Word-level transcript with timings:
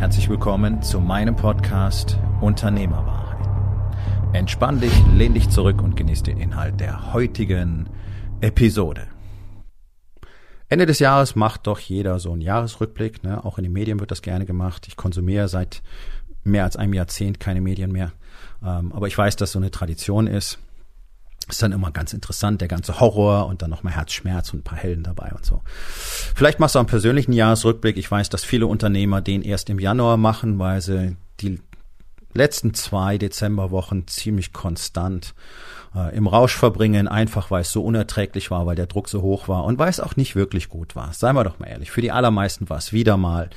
Herzlich 0.00 0.30
willkommen 0.30 0.80
zu 0.80 0.98
meinem 0.98 1.36
Podcast 1.36 2.18
Unternehmerwahrheit. 2.40 3.46
Entspann 4.32 4.80
dich, 4.80 4.94
lehn 5.14 5.34
dich 5.34 5.50
zurück 5.50 5.82
und 5.82 5.94
genieß 5.94 6.22
den 6.22 6.38
Inhalt 6.38 6.80
der 6.80 7.12
heutigen 7.12 7.86
Episode. 8.40 9.08
Ende 10.70 10.86
des 10.86 11.00
Jahres 11.00 11.36
macht 11.36 11.66
doch 11.66 11.78
jeder 11.78 12.18
so 12.18 12.32
einen 12.32 12.40
Jahresrückblick. 12.40 13.22
Ne? 13.24 13.44
Auch 13.44 13.58
in 13.58 13.64
den 13.64 13.74
Medien 13.74 14.00
wird 14.00 14.10
das 14.10 14.22
gerne 14.22 14.46
gemacht. 14.46 14.88
Ich 14.88 14.96
konsumiere 14.96 15.48
seit 15.48 15.82
mehr 16.44 16.64
als 16.64 16.78
einem 16.78 16.94
Jahrzehnt 16.94 17.38
keine 17.38 17.60
Medien 17.60 17.92
mehr. 17.92 18.12
Ähm, 18.64 18.92
aber 18.94 19.06
ich 19.06 19.18
weiß, 19.18 19.36
dass 19.36 19.52
so 19.52 19.58
eine 19.58 19.70
Tradition 19.70 20.26
ist 20.26 20.58
ist 21.50 21.62
dann 21.62 21.72
immer 21.72 21.90
ganz 21.90 22.12
interessant, 22.12 22.60
der 22.60 22.68
ganze 22.68 23.00
Horror 23.00 23.46
und 23.46 23.62
dann 23.62 23.70
nochmal 23.70 23.94
Herzschmerz 23.94 24.52
und 24.52 24.60
ein 24.60 24.64
paar 24.64 24.78
Helden 24.78 25.04
dabei 25.04 25.32
und 25.34 25.44
so. 25.44 25.62
Vielleicht 26.34 26.60
machst 26.60 26.74
du 26.74 26.78
einen 26.78 26.88
persönlichen 26.88 27.32
Jahresrückblick. 27.32 27.96
Ich 27.96 28.10
weiß, 28.10 28.28
dass 28.28 28.44
viele 28.44 28.66
Unternehmer 28.66 29.20
den 29.20 29.42
erst 29.42 29.70
im 29.70 29.78
Januar 29.78 30.16
machen, 30.16 30.58
weil 30.58 30.80
sie 30.80 31.16
die 31.40 31.60
letzten 32.32 32.74
zwei 32.74 33.18
Dezemberwochen 33.18 34.06
ziemlich 34.06 34.52
konstant 34.52 35.34
äh, 35.94 36.14
im 36.14 36.26
Rausch 36.26 36.56
verbringen, 36.56 37.08
einfach 37.08 37.50
weil 37.50 37.62
es 37.62 37.72
so 37.72 37.82
unerträglich 37.82 38.50
war, 38.50 38.66
weil 38.66 38.76
der 38.76 38.86
Druck 38.86 39.08
so 39.08 39.22
hoch 39.22 39.48
war 39.48 39.64
und 39.64 39.78
weil 39.78 39.90
es 39.90 40.00
auch 40.00 40.16
nicht 40.16 40.36
wirklich 40.36 40.68
gut 40.68 40.94
war. 40.96 41.12
Seien 41.12 41.34
wir 41.34 41.44
doch 41.44 41.58
mal 41.58 41.66
ehrlich, 41.66 41.90
für 41.90 42.02
die 42.02 42.12
allermeisten 42.12 42.68
war 42.70 42.78
es 42.78 42.92
wieder 42.92 43.16
mal 43.16 43.50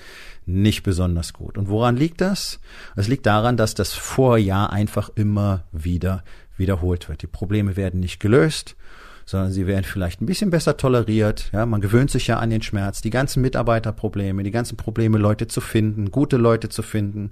nicht 0.45 0.83
besonders 0.83 1.33
gut. 1.33 1.57
Und 1.57 1.69
woran 1.69 1.95
liegt 1.95 2.19
das? 2.19 2.59
Es 2.95 3.07
liegt 3.07 3.25
daran, 3.25 3.57
dass 3.57 3.75
das 3.75 3.93
Vorjahr 3.93 4.71
einfach 4.71 5.09
immer 5.15 5.63
wieder 5.71 6.23
wiederholt 6.63 7.09
wird. 7.09 7.21
Die 7.21 7.27
Probleme 7.27 7.75
werden 7.75 7.99
nicht 7.99 8.19
gelöst, 8.19 8.75
sondern 9.25 9.51
sie 9.51 9.67
werden 9.67 9.83
vielleicht 9.83 10.21
ein 10.21 10.25
bisschen 10.25 10.49
besser 10.49 10.77
toleriert. 10.77 11.49
Ja, 11.51 11.65
man 11.65 11.81
gewöhnt 11.81 12.09
sich 12.09 12.27
ja 12.27 12.37
an 12.39 12.49
den 12.49 12.61
Schmerz. 12.61 13.01
Die 13.01 13.09
ganzen 13.09 13.41
Mitarbeiterprobleme, 13.41 14.43
die 14.43 14.51
ganzen 14.51 14.77
Probleme, 14.77 15.17
Leute 15.17 15.47
zu 15.47 15.61
finden, 15.61 16.11
gute 16.11 16.37
Leute 16.37 16.69
zu 16.69 16.81
finden, 16.81 17.31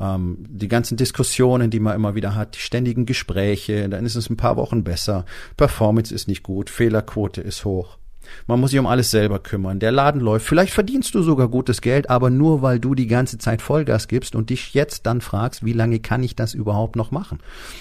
ähm, 0.00 0.38
die 0.48 0.68
ganzen 0.68 0.96
Diskussionen, 0.96 1.70
die 1.70 1.80
man 1.80 1.94
immer 1.94 2.14
wieder 2.14 2.34
hat, 2.34 2.54
die 2.56 2.60
ständigen 2.60 3.06
Gespräche, 3.06 3.88
dann 3.88 4.06
ist 4.06 4.16
es 4.16 4.30
ein 4.30 4.36
paar 4.36 4.56
Wochen 4.56 4.84
besser. 4.84 5.24
Performance 5.56 6.14
ist 6.14 6.28
nicht 6.28 6.42
gut, 6.42 6.70
Fehlerquote 6.70 7.40
ist 7.40 7.64
hoch. 7.64 7.99
Man 8.46 8.60
muss 8.60 8.70
sich 8.70 8.78
um 8.78 8.86
alles 8.86 9.10
selber 9.10 9.38
kümmern. 9.38 9.80
Der 9.80 9.92
Laden 9.92 10.20
läuft. 10.20 10.46
Vielleicht 10.46 10.72
verdienst 10.72 11.14
du 11.14 11.22
sogar 11.22 11.48
gutes 11.48 11.80
Geld, 11.80 12.10
aber 12.10 12.30
nur 12.30 12.62
weil 12.62 12.78
du 12.78 12.94
die 12.94 13.06
ganze 13.06 13.38
Zeit 13.38 13.62
Vollgas 13.62 14.08
gibst 14.08 14.34
und 14.34 14.50
dich 14.50 14.74
jetzt 14.74 15.06
dann 15.06 15.20
fragst, 15.20 15.64
wie 15.64 15.72
lange 15.72 16.00
kann 16.00 16.22
ich 16.22 16.36
das 16.36 16.54
überhaupt 16.54 16.96
noch 16.96 17.10
machen? 17.10 17.38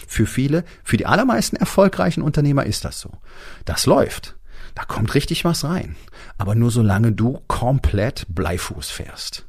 Für 0.08 0.26
viele, 0.26 0.64
für 0.84 0.98
die 0.98 1.06
allermeisten 1.06 1.56
erfolgreichen 1.56 2.22
Unternehmer 2.22 2.66
ist 2.66 2.86
das 2.86 3.00
so. 3.00 3.12
Das 3.66 3.86
läuft. 3.86 4.36
Da 4.76 4.84
kommt 4.84 5.14
richtig 5.16 5.46
was 5.46 5.64
rein. 5.64 5.96
Aber 6.38 6.56
nur 6.56 6.72
solange 6.72 7.12
du 7.12 7.42
komplett 7.48 8.26
Bleifuß 8.30 8.90
fährst. 8.90 9.46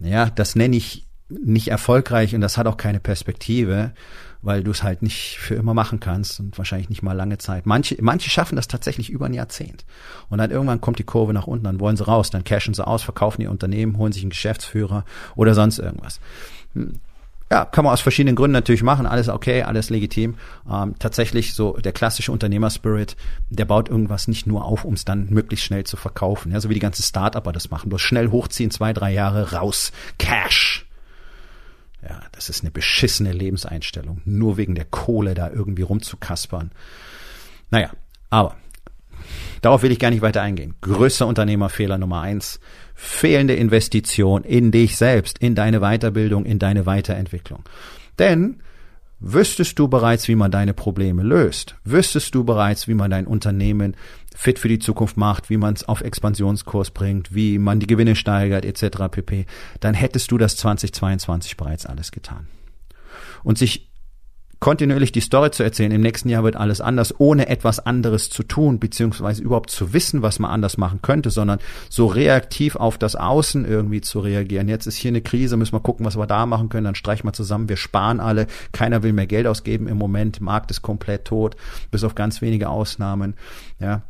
Ja, 0.00 0.30
das 0.30 0.56
nenne 0.56 0.76
ich 0.76 1.06
nicht 1.28 1.68
erfolgreich 1.68 2.34
und 2.34 2.40
das 2.40 2.56
hat 2.56 2.66
auch 2.66 2.76
keine 2.76 3.00
Perspektive, 3.00 3.92
weil 4.42 4.62
du 4.62 4.70
es 4.70 4.82
halt 4.82 5.02
nicht 5.02 5.38
für 5.38 5.54
immer 5.54 5.74
machen 5.74 6.00
kannst 6.00 6.40
und 6.40 6.56
wahrscheinlich 6.56 6.88
nicht 6.88 7.02
mal 7.02 7.12
lange 7.12 7.38
Zeit. 7.38 7.66
Manche, 7.66 7.96
manche 8.00 8.30
schaffen 8.30 8.56
das 8.56 8.68
tatsächlich 8.68 9.10
über 9.10 9.26
ein 9.26 9.34
Jahrzehnt. 9.34 9.84
Und 10.28 10.38
dann 10.38 10.50
irgendwann 10.50 10.80
kommt 10.80 10.98
die 10.98 11.04
Kurve 11.04 11.32
nach 11.32 11.46
unten, 11.46 11.64
dann 11.64 11.80
wollen 11.80 11.96
sie 11.96 12.06
raus, 12.06 12.30
dann 12.30 12.44
cashen 12.44 12.74
sie 12.74 12.86
aus, 12.86 13.02
verkaufen 13.02 13.42
ihr 13.42 13.50
Unternehmen, 13.50 13.98
holen 13.98 14.12
sich 14.12 14.22
einen 14.22 14.30
Geschäftsführer 14.30 15.04
oder 15.36 15.54
sonst 15.54 15.78
irgendwas. 15.78 16.20
Hm. 16.74 16.94
Ja, 17.52 17.64
kann 17.64 17.82
man 17.82 17.92
aus 17.92 18.00
verschiedenen 18.00 18.36
Gründen 18.36 18.52
natürlich 18.52 18.84
machen, 18.84 19.06
alles 19.06 19.28
okay, 19.28 19.64
alles 19.64 19.90
legitim. 19.90 20.36
Ähm, 20.70 20.94
tatsächlich 21.00 21.52
so 21.52 21.72
der 21.72 21.90
klassische 21.90 22.30
Unternehmerspirit, 22.30 23.16
der 23.48 23.64
baut 23.64 23.88
irgendwas 23.88 24.28
nicht 24.28 24.46
nur 24.46 24.64
auf, 24.64 24.84
um 24.84 24.94
es 24.94 25.04
dann 25.04 25.26
möglichst 25.30 25.66
schnell 25.66 25.82
zu 25.82 25.96
verkaufen. 25.96 26.52
Ja, 26.52 26.60
so 26.60 26.68
wie 26.70 26.74
die 26.74 26.80
ganzen 26.80 27.02
Start-Upper 27.02 27.50
das 27.50 27.72
machen. 27.72 27.88
Bloß 27.88 28.00
schnell 28.00 28.30
hochziehen, 28.30 28.70
zwei, 28.70 28.92
drei 28.92 29.12
Jahre 29.12 29.50
raus, 29.50 29.90
Cash. 30.16 30.86
Ja, 32.02 32.22
das 32.32 32.48
ist 32.48 32.62
eine 32.62 32.70
beschissene 32.70 33.32
Lebenseinstellung, 33.32 34.22
nur 34.24 34.56
wegen 34.56 34.74
der 34.74 34.86
Kohle 34.86 35.34
da 35.34 35.50
irgendwie 35.50 35.82
rumzukaspern. 35.82 36.70
Naja, 37.70 37.90
aber 38.30 38.56
darauf 39.60 39.82
will 39.82 39.92
ich 39.92 39.98
gar 39.98 40.10
nicht 40.10 40.22
weiter 40.22 40.42
eingehen. 40.42 40.74
Größter 40.80 41.26
Unternehmerfehler 41.26 41.98
Nummer 41.98 42.22
eins, 42.22 42.58
fehlende 42.94 43.54
Investition 43.54 44.44
in 44.44 44.70
dich 44.70 44.96
selbst, 44.96 45.38
in 45.38 45.54
deine 45.54 45.80
Weiterbildung, 45.80 46.46
in 46.46 46.58
deine 46.58 46.86
Weiterentwicklung. 46.86 47.64
Denn 48.18 48.62
wüsstest 49.20 49.78
du 49.78 49.86
bereits, 49.86 50.28
wie 50.28 50.34
man 50.34 50.50
deine 50.50 50.74
Probleme 50.74 51.22
löst, 51.22 51.76
wüsstest 51.84 52.34
du 52.34 52.42
bereits, 52.44 52.88
wie 52.88 52.94
man 52.94 53.10
dein 53.10 53.26
Unternehmen 53.26 53.94
fit 54.34 54.58
für 54.58 54.68
die 54.68 54.78
Zukunft 54.78 55.16
macht, 55.16 55.50
wie 55.50 55.58
man 55.58 55.74
es 55.74 55.84
auf 55.84 56.00
Expansionskurs 56.00 56.90
bringt, 56.90 57.34
wie 57.34 57.58
man 57.58 57.80
die 57.80 57.86
Gewinne 57.86 58.16
steigert 58.16 58.64
etc. 58.64 59.08
pp, 59.10 59.46
dann 59.80 59.94
hättest 59.94 60.30
du 60.30 60.38
das 60.38 60.56
2022 60.56 61.56
bereits 61.56 61.86
alles 61.86 62.10
getan. 62.10 62.46
Und 63.42 63.58
sich 63.58 63.89
kontinuierlich 64.60 65.10
die 65.10 65.20
Story 65.20 65.50
zu 65.50 65.62
erzählen, 65.62 65.90
im 65.90 66.02
nächsten 66.02 66.28
Jahr 66.28 66.44
wird 66.44 66.54
alles 66.54 66.80
anders, 66.80 67.18
ohne 67.18 67.48
etwas 67.48 67.80
anderes 67.80 68.28
zu 68.28 68.42
tun, 68.42 68.78
beziehungsweise 68.78 69.42
überhaupt 69.42 69.70
zu 69.70 69.92
wissen, 69.94 70.22
was 70.22 70.38
man 70.38 70.50
anders 70.50 70.76
machen 70.76 71.00
könnte, 71.02 71.30
sondern 71.30 71.58
so 71.88 72.06
reaktiv 72.06 72.76
auf 72.76 72.98
das 72.98 73.16
Außen 73.16 73.64
irgendwie 73.64 74.02
zu 74.02 74.20
reagieren. 74.20 74.68
Jetzt 74.68 74.86
ist 74.86 74.96
hier 74.96 75.10
eine 75.10 75.22
Krise, 75.22 75.56
müssen 75.56 75.72
wir 75.72 75.80
gucken, 75.80 76.04
was 76.04 76.16
wir 76.16 76.26
da 76.26 76.44
machen 76.46 76.68
können, 76.68 76.84
dann 76.84 76.94
streichen 76.94 77.26
wir 77.26 77.32
zusammen, 77.32 77.68
wir 77.68 77.78
sparen 77.78 78.20
alle, 78.20 78.46
keiner 78.72 79.02
will 79.02 79.14
mehr 79.14 79.26
Geld 79.26 79.46
ausgeben 79.46 79.88
im 79.88 79.96
Moment, 79.96 80.40
Markt 80.40 80.70
ist 80.70 80.82
komplett 80.82 81.24
tot, 81.24 81.56
bis 81.90 82.04
auf 82.04 82.14
ganz 82.14 82.42
wenige 82.42 82.68
Ausnahmen, 82.68 83.34
ja. 83.80 84.02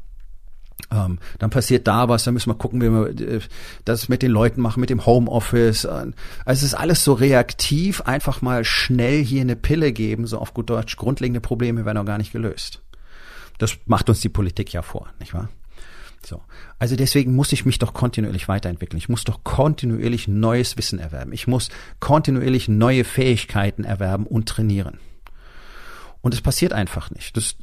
Ähm, 0.90 1.18
dann 1.38 1.50
passiert 1.50 1.86
da 1.86 2.08
was, 2.08 2.24
dann 2.24 2.34
müssen 2.34 2.50
wir 2.50 2.54
gucken, 2.54 2.80
wie 2.80 2.90
wir 2.90 3.36
äh, 3.36 3.40
das 3.84 4.08
mit 4.08 4.22
den 4.22 4.30
Leuten 4.30 4.60
machen, 4.60 4.80
mit 4.80 4.90
dem 4.90 5.06
Homeoffice. 5.06 5.86
Also 5.86 6.12
es 6.46 6.62
ist 6.62 6.74
alles 6.74 7.04
so 7.04 7.12
reaktiv, 7.12 8.02
einfach 8.02 8.42
mal 8.42 8.64
schnell 8.64 9.24
hier 9.24 9.42
eine 9.42 9.56
Pille 9.56 9.92
geben, 9.92 10.26
so 10.26 10.38
auf 10.38 10.54
gut 10.54 10.70
Deutsch, 10.70 10.96
grundlegende 10.96 11.40
Probleme 11.40 11.84
werden 11.84 11.98
auch 11.98 12.04
gar 12.04 12.18
nicht 12.18 12.32
gelöst. 12.32 12.82
Das 13.58 13.76
macht 13.86 14.08
uns 14.08 14.20
die 14.20 14.28
Politik 14.28 14.72
ja 14.72 14.82
vor, 14.82 15.08
nicht 15.18 15.34
wahr? 15.34 15.48
So. 16.24 16.42
Also 16.78 16.96
deswegen 16.96 17.34
muss 17.34 17.52
ich 17.52 17.64
mich 17.64 17.78
doch 17.78 17.94
kontinuierlich 17.94 18.48
weiterentwickeln. 18.48 18.98
Ich 18.98 19.08
muss 19.08 19.24
doch 19.24 19.42
kontinuierlich 19.42 20.28
neues 20.28 20.76
Wissen 20.76 20.98
erwerben. 20.98 21.32
Ich 21.32 21.46
muss 21.46 21.70
kontinuierlich 21.98 22.68
neue 22.68 23.04
Fähigkeiten 23.04 23.84
erwerben 23.84 24.26
und 24.26 24.48
trainieren. 24.48 24.98
Und 26.22 26.34
es 26.34 26.42
passiert 26.42 26.72
einfach 26.72 27.10
nicht. 27.10 27.36
Das 27.36 27.56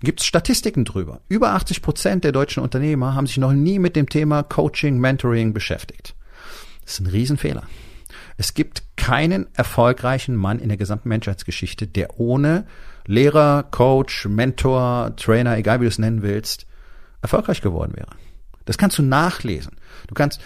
gibt 0.00 0.22
Statistiken 0.22 0.84
drüber. 0.84 1.20
Über 1.28 1.52
80 1.52 1.82
Prozent 1.82 2.24
der 2.24 2.32
deutschen 2.32 2.62
Unternehmer 2.62 3.14
haben 3.14 3.26
sich 3.26 3.38
noch 3.38 3.52
nie 3.52 3.78
mit 3.78 3.96
dem 3.96 4.08
Thema 4.08 4.42
Coaching, 4.44 4.98
Mentoring 4.98 5.52
beschäftigt. 5.52 6.14
Das 6.84 6.94
ist 6.94 7.00
ein 7.00 7.06
Riesenfehler. 7.06 7.64
Es 8.36 8.54
gibt 8.54 8.84
keinen 8.96 9.52
erfolgreichen 9.54 10.36
Mann 10.36 10.60
in 10.60 10.68
der 10.68 10.78
gesamten 10.78 11.08
Menschheitsgeschichte, 11.08 11.88
der 11.88 12.20
ohne 12.20 12.66
Lehrer, 13.04 13.64
Coach, 13.64 14.26
Mentor, 14.26 15.16
Trainer, 15.16 15.56
egal 15.56 15.80
wie 15.80 15.84
du 15.84 15.88
es 15.88 15.98
nennen 15.98 16.22
willst, 16.22 16.66
erfolgreich 17.20 17.62
geworden 17.62 17.94
wäre. 17.96 18.10
Das 18.64 18.78
kannst 18.78 18.98
du 18.98 19.02
nachlesen. 19.02 19.76
Du 20.06 20.14
kannst 20.14 20.40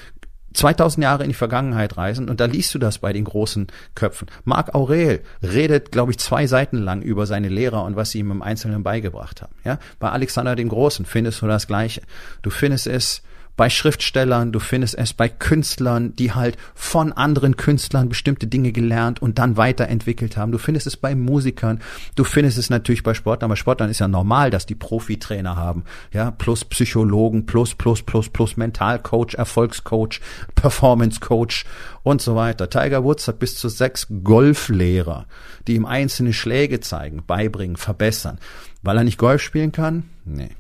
2000 0.53 1.03
Jahre 1.03 1.23
in 1.25 1.31
die 1.31 1.35
Vergangenheit 1.35 1.97
reisen 1.97 2.29
und 2.29 2.41
da 2.41 2.47
liest 2.47 2.75
du 2.75 2.79
das 2.79 2.99
bei 2.99 3.13
den 3.13 3.25
großen 3.25 3.67
Köpfen. 3.95 4.29
Marc 4.45 4.75
Aurel 4.75 5.21
redet, 5.43 5.93
glaube 5.93 6.13
ich, 6.13 6.19
zwei 6.19 6.47
Seiten 6.47 6.79
lang 6.79 7.03
über 7.03 7.27
seine 7.27 7.49
Lehrer 7.49 7.85
und 7.85 7.97
was 7.97 8.11
sie 8.11 8.21
ihm 8.21 8.31
im 8.31 8.43
Einzelnen 8.43 8.83
beigebracht 8.83 9.43
haben. 9.43 9.55
Ja, 9.65 9.79
bei 9.99 10.11
Alexander 10.11 10.57
dem 10.57 10.69
Großen 10.69 11.05
findest 11.05 11.43
du 11.43 11.47
das 11.47 11.67
Gleiche. 11.67 12.03
Du 12.43 12.51
findest 12.51 12.87
es 12.87 13.23
bei 13.57 13.69
Schriftstellern, 13.69 14.53
du 14.53 14.61
findest 14.61 14.97
es 14.97 15.13
bei 15.13 15.29
Künstlern, 15.29 16.17
die 16.17 16.33
halt 16.33 16.57
von 16.75 17.13
anderen 17.13 17.57
Künstlern 17.57 18.09
bestimmte 18.09 18.47
Dinge 18.47 18.73
gelernt 18.73 19.21
und 19.21 19.39
dann 19.39 19.57
weiterentwickelt 19.57 20.37
haben. 20.37 20.53
Du 20.53 20.59
findest 20.59 20.87
es 20.87 20.97
bei 20.97 21.15
Musikern, 21.15 21.81
du 22.15 22.25
findest 22.25 22.59
es 22.59 22.71
natürlich 22.71 23.03
bei 23.03 23.15
Sportlern. 23.15 23.51
Bei 23.51 23.57
Sportlern 23.57 23.91
ist 23.91 24.01
ja 24.01 24.09
normal, 24.09 24.51
dass 24.51 24.67
die 24.67 24.75
Profitrainer 24.75 25.57
haben, 25.57 25.85
ja, 26.13 26.31
plus 26.31 26.65
Psychologen, 26.65 27.47
plus, 27.47 27.75
plus, 27.75 28.03
plus, 28.03 28.29
plus 28.29 28.57
Mentalcoach, 28.57 29.35
Erfolgscoach, 29.35 30.21
Performance 30.55 31.21
Coach 31.21 31.67
und 32.03 32.23
so 32.23 32.35
weiter. 32.35 32.71
Tiger 32.71 33.05
Woods 33.05 33.29
hat 33.29 33.39
bis 33.39 33.57
zu 33.57 33.69
sechs 33.69 34.07
Golflehrer, 34.25 35.27
die 35.67 35.75
ihm 35.75 35.87
einzelne 35.87 36.33
Schläge 36.33 36.81
zeigen, 36.81 37.23
beibringen, 37.27 37.77
verbessern. 37.77 38.39
Weil 38.83 38.97
er 38.97 39.05
nicht 39.05 39.19
Golf 39.19 39.43
spielen 39.43 39.73
kann? 39.73 40.05
Nee. 40.25 40.51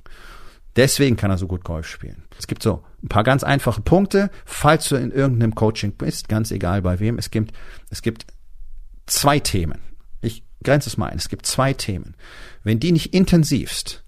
Deswegen 0.76 1.16
kann 1.16 1.30
er 1.30 1.38
so 1.38 1.46
gut 1.46 1.64
Golf 1.64 1.86
spielen. 1.86 2.22
Es 2.38 2.46
gibt 2.46 2.62
so 2.62 2.82
ein 3.02 3.08
paar 3.08 3.24
ganz 3.24 3.44
einfache 3.44 3.82
Punkte, 3.82 4.30
falls 4.44 4.88
du 4.88 4.96
in 4.96 5.10
irgendeinem 5.10 5.54
Coaching 5.54 5.92
bist, 5.92 6.28
ganz 6.28 6.50
egal 6.50 6.82
bei 6.82 6.98
wem. 6.98 7.18
Es 7.18 7.30
gibt, 7.30 7.54
es 7.90 8.00
gibt 8.00 8.26
zwei 9.06 9.38
Themen. 9.38 9.80
Ich 10.22 10.44
grenze 10.62 10.88
es 10.88 10.96
mal 10.96 11.10
ein. 11.10 11.18
Es 11.18 11.28
gibt 11.28 11.46
zwei 11.46 11.74
Themen. 11.74 12.14
Wenn 12.62 12.80
die 12.80 12.92
nicht 12.92 13.12
intensivst 13.12 14.02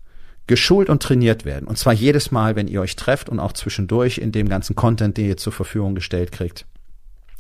geschult 0.46 0.88
und 0.88 1.02
trainiert 1.02 1.44
werden, 1.44 1.66
und 1.66 1.78
zwar 1.78 1.92
jedes 1.92 2.30
Mal, 2.30 2.56
wenn 2.56 2.68
ihr 2.68 2.80
euch 2.80 2.96
trefft 2.96 3.28
und 3.28 3.40
auch 3.40 3.52
zwischendurch 3.52 4.18
in 4.18 4.32
dem 4.32 4.48
ganzen 4.48 4.76
Content, 4.76 5.16
den 5.16 5.26
ihr 5.26 5.36
zur 5.36 5.52
Verfügung 5.52 5.94
gestellt 5.94 6.32
kriegt. 6.32 6.66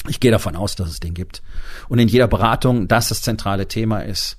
Ich 0.08 0.20
gehe 0.20 0.30
davon 0.30 0.56
aus, 0.56 0.76
dass 0.76 0.90
es 0.90 1.00
den 1.00 1.14
gibt. 1.14 1.42
Und 1.88 1.98
in 1.98 2.08
jeder 2.08 2.28
Beratung 2.28 2.88
das 2.88 3.08
das 3.08 3.22
zentrale 3.22 3.68
Thema 3.68 4.00
ist 4.00 4.38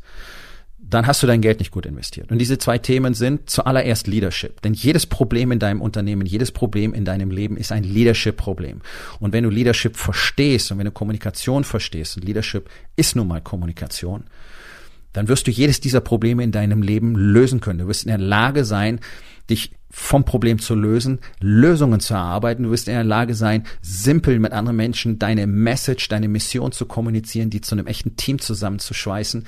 dann 0.89 1.07
hast 1.07 1.23
du 1.23 1.27
dein 1.27 1.41
Geld 1.41 1.59
nicht 1.59 1.71
gut 1.71 1.85
investiert. 1.85 2.31
Und 2.31 2.37
diese 2.37 2.57
zwei 2.57 2.77
Themen 2.77 3.13
sind 3.13 3.49
zuallererst 3.49 4.07
Leadership. 4.07 4.61
Denn 4.61 4.73
jedes 4.73 5.05
Problem 5.05 5.51
in 5.51 5.59
deinem 5.59 5.81
Unternehmen, 5.81 6.25
jedes 6.25 6.51
Problem 6.51 6.93
in 6.93 7.05
deinem 7.05 7.31
Leben 7.31 7.57
ist 7.57 7.71
ein 7.71 7.83
Leadership-Problem. 7.83 8.81
Und 9.19 9.33
wenn 9.33 9.43
du 9.43 9.49
Leadership 9.49 9.97
verstehst 9.97 10.71
und 10.71 10.77
wenn 10.77 10.85
du 10.85 10.91
Kommunikation 10.91 11.63
verstehst, 11.63 12.17
und 12.17 12.25
Leadership 12.25 12.69
ist 12.95 13.15
nun 13.15 13.27
mal 13.27 13.41
Kommunikation, 13.41 14.25
dann 15.15 15.27
wirst 15.27 15.47
du 15.47 15.51
jedes 15.51 15.79
dieser 15.79 16.01
Probleme 16.01 16.43
in 16.43 16.51
deinem 16.51 16.81
Leben 16.81 17.15
lösen 17.15 17.61
können. 17.61 17.79
Du 17.79 17.87
wirst 17.87 18.03
in 18.03 18.09
der 18.09 18.17
Lage 18.17 18.65
sein, 18.65 18.99
dich 19.49 19.71
vom 19.97 20.25
Problem 20.25 20.59
zu 20.59 20.75
lösen, 20.75 21.19
Lösungen 21.39 22.01
zu 22.01 22.15
erarbeiten. 22.15 22.63
Du 22.63 22.71
wirst 22.71 22.89
in 22.89 22.95
der 22.95 23.05
Lage 23.05 23.33
sein, 23.33 23.63
simpel 23.81 24.39
mit 24.39 24.51
anderen 24.51 24.75
Menschen 24.75 25.19
deine 25.19 25.47
Message, 25.47 26.09
deine 26.09 26.27
Mission 26.27 26.73
zu 26.73 26.85
kommunizieren, 26.85 27.49
die 27.49 27.61
zu 27.61 27.75
einem 27.75 27.87
echten 27.87 28.17
Team 28.17 28.39
zusammenzuschweißen 28.39 29.45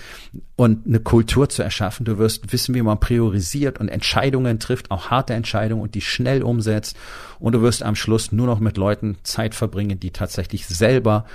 und 0.55 0.87
eine 0.87 1.01
Kultur 1.01 1.49
zu 1.49 1.63
erschaffen. 1.63 2.05
Du 2.05 2.17
wirst 2.17 2.53
wissen, 2.53 2.73
wie 2.75 2.81
man 2.81 3.01
priorisiert 3.01 3.77
und 3.77 3.89
Entscheidungen 3.89 4.57
trifft, 4.59 4.89
auch 4.89 5.09
harte 5.09 5.33
Entscheidungen 5.33 5.81
und 5.81 5.95
die 5.95 6.01
schnell 6.01 6.41
umsetzt. 6.43 6.95
Und 7.39 7.51
du 7.51 7.61
wirst 7.61 7.83
am 7.83 7.95
Schluss 7.95 8.31
nur 8.31 8.47
noch 8.47 8.61
mit 8.61 8.77
Leuten 8.77 9.17
Zeit 9.23 9.53
verbringen, 9.53 9.99
die 9.99 10.11
tatsächlich 10.11 10.65
selber 10.65 11.25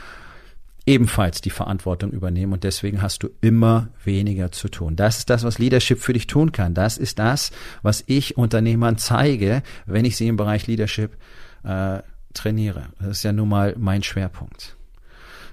ebenfalls 0.87 1.41
die 1.41 1.51
Verantwortung 1.51 2.11
übernehmen 2.11 2.53
und 2.53 2.65
deswegen 2.65 3.03
hast 3.03 3.23
du 3.23 3.31
immer 3.41 3.89
weniger 4.05 4.51
zu 4.51 4.69
tun. 4.69 4.97
Das 4.97 5.19
ist 5.19 5.31
das, 5.31 5.45
was 5.45 5.59
Leadership 5.59 6.01
für 6.01 6.13
dich 6.13 6.27
tun 6.27 6.53
kann. 6.53 6.75
Das 6.75 6.99
ist 6.99 7.19
das, 7.19 7.53
was 7.83 8.03
ich 8.07 8.37
Unternehmern 8.37 8.99
zeige, 8.99 9.63
wenn 9.87 10.05
ich 10.05 10.17
sie 10.17 10.29
im 10.29 10.37
Bereich 10.37 10.67
Leadership 10.67 11.17
äh, 11.65 12.01
trainiere. 12.35 12.87
Das 12.99 13.19
ist 13.19 13.23
ja 13.23 13.33
nun 13.33 13.49
mal 13.49 13.75
mein 13.79 14.03
Schwerpunkt. 14.03 14.77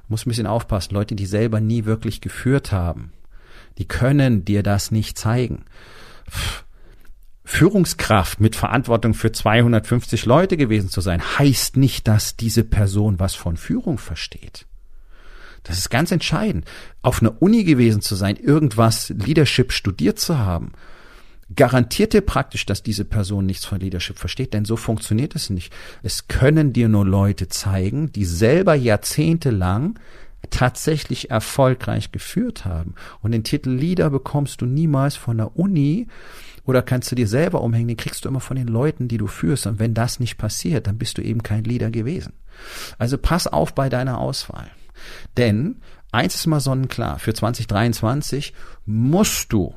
Muss 0.08 0.26
ein 0.26 0.30
bisschen 0.30 0.48
aufpassen. 0.48 0.94
Leute, 0.94 1.16
die 1.16 1.28
selber 1.28 1.60
nie 1.60 1.86
wirklich 1.86 2.22
geführt 2.22 2.72
haben, 2.72 3.14
die 3.78 3.88
können 3.88 4.44
dir 4.46 4.64
das 4.64 4.90
nicht 4.90 5.18
zeigen. 5.18 5.66
Führungskraft 7.46 8.40
mit 8.40 8.56
Verantwortung 8.56 9.14
für 9.14 9.32
250 9.32 10.26
Leute 10.26 10.58
gewesen 10.58 10.90
zu 10.90 11.02
sein, 11.02 11.22
heißt 11.22 11.78
nicht, 11.78 12.08
dass 12.08 12.36
diese 12.36 12.64
Person 12.64 13.20
was 13.20 13.36
von 13.36 13.58
Führung 13.58 13.98
versteht. 13.98 14.68
Das 15.64 15.78
ist 15.78 15.90
ganz 15.90 16.12
entscheidend. 16.12 16.66
Auf 17.02 17.22
einer 17.22 17.42
Uni 17.42 17.64
gewesen 17.64 18.02
zu 18.02 18.16
sein, 18.16 18.36
irgendwas 18.36 19.10
Leadership 19.10 19.72
studiert 19.72 20.20
zu 20.20 20.38
haben, 20.38 20.72
garantiert 21.56 22.14
dir 22.14 22.22
praktisch, 22.22 22.66
dass 22.66 22.84
diese 22.84 23.06
Person 23.06 23.46
nichts 23.46 23.66
von 23.66 23.80
Leadership 23.80 24.18
versteht, 24.20 24.54
denn 24.54 24.66
so 24.66 24.76
funktioniert 24.76 25.36
es 25.36 25.50
nicht. 25.50 25.74
Es 26.04 26.28
können 26.28 26.74
dir 26.74 26.90
nur 26.90 27.06
Leute 27.06 27.48
zeigen, 27.48 28.12
die 28.12 28.26
selber 28.26 28.76
jahrzehntelang 28.76 30.00
tatsächlich 30.50 31.32
erfolgreich 31.32 32.12
geführt 32.12 32.66
haben. 32.66 32.96
Und 33.22 33.32
den 33.32 33.44
Titel 33.44 33.72
Leader 33.72 34.10
bekommst 34.10 34.62
du 34.62 34.66
niemals 34.66 35.16
von 35.16 35.38
der 35.38 35.58
Uni 35.58 36.08
oder 36.64 36.82
kannst 36.82 37.12
du 37.12 37.16
dir 37.16 37.28
selber 37.28 37.62
umhängen, 37.62 37.90
den 37.90 37.98
kriegst 37.98 38.26
du 38.26 38.30
immer 38.30 38.40
von 38.40 38.56
den 38.56 38.68
Leuten, 38.68 39.08
die 39.08 39.18
du 39.18 39.28
führst. 39.28 39.68
Und 39.68 39.80
wenn 39.80 39.94
das 39.94 40.20
nicht 40.20 40.38
passiert, 40.38 40.88
dann 40.88 40.98
bist 40.98 41.18
du 41.18 41.22
eben 41.22 41.44
kein 41.44 41.64
Leader 41.64 41.90
gewesen. 41.90 42.34
Also 42.98 43.18
pass 43.18 43.48
auf 43.48 43.74
bei 43.74 43.90
deiner 43.90 44.20
Auswahl. 44.20 44.70
Denn 45.38 45.82
eins 46.12 46.36
ist 46.36 46.48
mal 46.48 46.60
sonnenklar, 46.60 47.20
für 47.20 47.34
2023 47.34 48.54
musst 48.86 49.54
du 49.54 49.74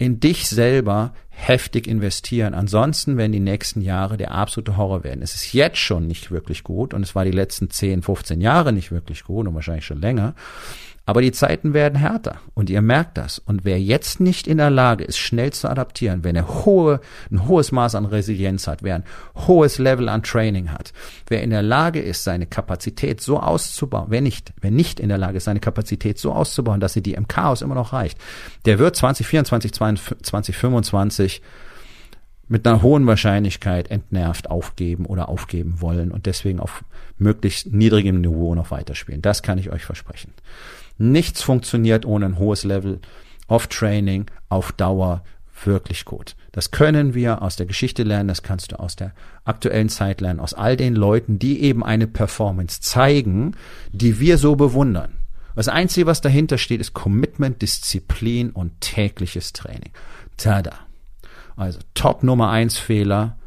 in 0.00 0.18
dich 0.18 0.48
selber 0.48 1.12
heftig 1.28 1.86
investieren. 1.86 2.54
Ansonsten 2.54 3.18
werden 3.18 3.32
die 3.32 3.40
nächsten 3.40 3.82
Jahre 3.82 4.16
der 4.16 4.32
absolute 4.32 4.78
Horror 4.78 5.04
werden. 5.04 5.20
Es 5.20 5.34
ist 5.34 5.52
jetzt 5.52 5.76
schon 5.76 6.06
nicht 6.06 6.30
wirklich 6.30 6.64
gut 6.64 6.94
und 6.94 7.02
es 7.02 7.14
war 7.14 7.26
die 7.26 7.30
letzten 7.30 7.68
10, 7.68 8.02
15 8.02 8.40
Jahre 8.40 8.72
nicht 8.72 8.92
wirklich 8.92 9.24
gut 9.24 9.46
und 9.46 9.54
wahrscheinlich 9.54 9.84
schon 9.84 10.00
länger. 10.00 10.34
Aber 11.10 11.22
die 11.22 11.32
Zeiten 11.32 11.74
werden 11.74 11.98
härter 11.98 12.36
und 12.54 12.70
ihr 12.70 12.82
merkt 12.82 13.18
das. 13.18 13.40
Und 13.40 13.64
wer 13.64 13.80
jetzt 13.80 14.20
nicht 14.20 14.46
in 14.46 14.58
der 14.58 14.70
Lage 14.70 15.02
ist, 15.02 15.18
schnell 15.18 15.52
zu 15.52 15.68
adaptieren, 15.68 16.20
wer 16.22 16.28
eine 16.28 16.64
hohe, 16.64 17.00
ein 17.32 17.48
hohes 17.48 17.72
Maß 17.72 17.96
an 17.96 18.04
Resilienz 18.04 18.68
hat, 18.68 18.84
wer 18.84 18.94
ein 18.94 19.04
hohes 19.34 19.78
Level 19.78 20.08
an 20.08 20.22
Training 20.22 20.70
hat, 20.70 20.92
wer 21.26 21.42
in 21.42 21.50
der 21.50 21.62
Lage 21.62 22.00
ist, 22.00 22.22
seine 22.22 22.46
Kapazität 22.46 23.20
so 23.20 23.40
auszubauen, 23.40 24.06
wer 24.10 24.20
nicht, 24.20 24.52
wer 24.60 24.70
nicht 24.70 25.00
in 25.00 25.08
der 25.08 25.18
Lage 25.18 25.38
ist, 25.38 25.46
seine 25.46 25.58
Kapazität 25.58 26.16
so 26.16 26.32
auszubauen, 26.32 26.78
dass 26.78 26.92
sie 26.92 27.02
die 27.02 27.14
im 27.14 27.26
Chaos 27.26 27.60
immer 27.60 27.74
noch 27.74 27.92
reicht, 27.92 28.16
der 28.64 28.78
wird 28.78 28.94
2024, 28.94 29.72
2025 29.72 31.42
mit 32.46 32.68
einer 32.68 32.82
hohen 32.82 33.04
Wahrscheinlichkeit 33.08 33.90
entnervt 33.90 34.48
aufgeben 34.48 35.06
oder 35.06 35.28
aufgeben 35.28 35.80
wollen 35.80 36.12
und 36.12 36.26
deswegen 36.26 36.60
auf 36.60 36.84
möglichst 37.18 37.72
niedrigem 37.72 38.20
Niveau 38.20 38.54
noch 38.54 38.70
weiterspielen. 38.70 39.22
Das 39.22 39.42
kann 39.42 39.58
ich 39.58 39.70
euch 39.70 39.84
versprechen. 39.84 40.32
Nichts 41.00 41.40
funktioniert 41.40 42.04
ohne 42.04 42.26
ein 42.26 42.38
hohes 42.38 42.62
Level 42.62 43.00
of 43.48 43.68
Training 43.68 44.26
auf 44.50 44.70
Dauer 44.72 45.24
wirklich 45.64 46.04
gut. 46.04 46.36
Das 46.52 46.72
können 46.72 47.14
wir 47.14 47.40
aus 47.40 47.56
der 47.56 47.64
Geschichte 47.64 48.02
lernen, 48.02 48.28
das 48.28 48.42
kannst 48.42 48.72
du 48.72 48.78
aus 48.78 48.96
der 48.96 49.14
aktuellen 49.44 49.88
Zeit 49.88 50.20
lernen, 50.20 50.40
aus 50.40 50.52
all 50.52 50.76
den 50.76 50.94
Leuten, 50.94 51.38
die 51.38 51.62
eben 51.62 51.82
eine 51.82 52.06
Performance 52.06 52.82
zeigen, 52.82 53.56
die 53.92 54.20
wir 54.20 54.36
so 54.36 54.56
bewundern. 54.56 55.16
Das 55.56 55.68
Einzige, 55.68 56.04
was 56.04 56.20
dahinter 56.20 56.58
steht, 56.58 56.82
ist 56.82 56.92
Commitment, 56.92 57.62
Disziplin 57.62 58.50
und 58.50 58.78
tägliches 58.82 59.54
Training. 59.54 59.92
Tada. 60.36 60.80
Also 61.56 61.78
Top 61.94 62.22
Nummer 62.22 62.50
eins 62.50 62.76
Fehler, 62.76 63.38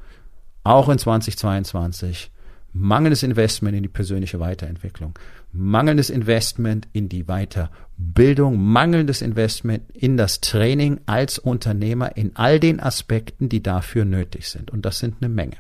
auch 0.64 0.90
in 0.90 0.98
2022, 0.98 2.32
mangelndes 2.74 3.22
Investment 3.22 3.78
in 3.78 3.84
die 3.84 3.90
persönliche 3.90 4.40
Weiterentwicklung 4.40 5.14
mangelndes 5.54 6.10
Investment 6.10 6.88
in 6.92 7.08
die 7.08 7.26
Weiterbildung, 7.26 8.60
mangelndes 8.60 9.22
Investment 9.22 9.90
in 9.92 10.18
das 10.18 10.42
Training 10.42 11.00
als 11.06 11.38
Unternehmer 11.38 12.18
in 12.18 12.36
all 12.36 12.60
den 12.60 12.80
Aspekten, 12.80 13.50
die 13.50 13.62
dafür 13.64 14.04
nötig 14.04 14.50
sind. 14.50 14.72
Und 14.72 14.84
das 14.86 15.00
sind 15.00 15.18
eine 15.22 15.30
Menge. 15.30 15.58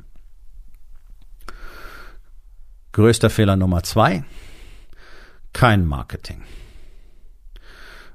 Größter 2.91 3.29
Fehler 3.29 3.55
Nummer 3.55 3.83
zwei, 3.83 4.23
kein 5.53 5.85
Marketing. 5.85 6.41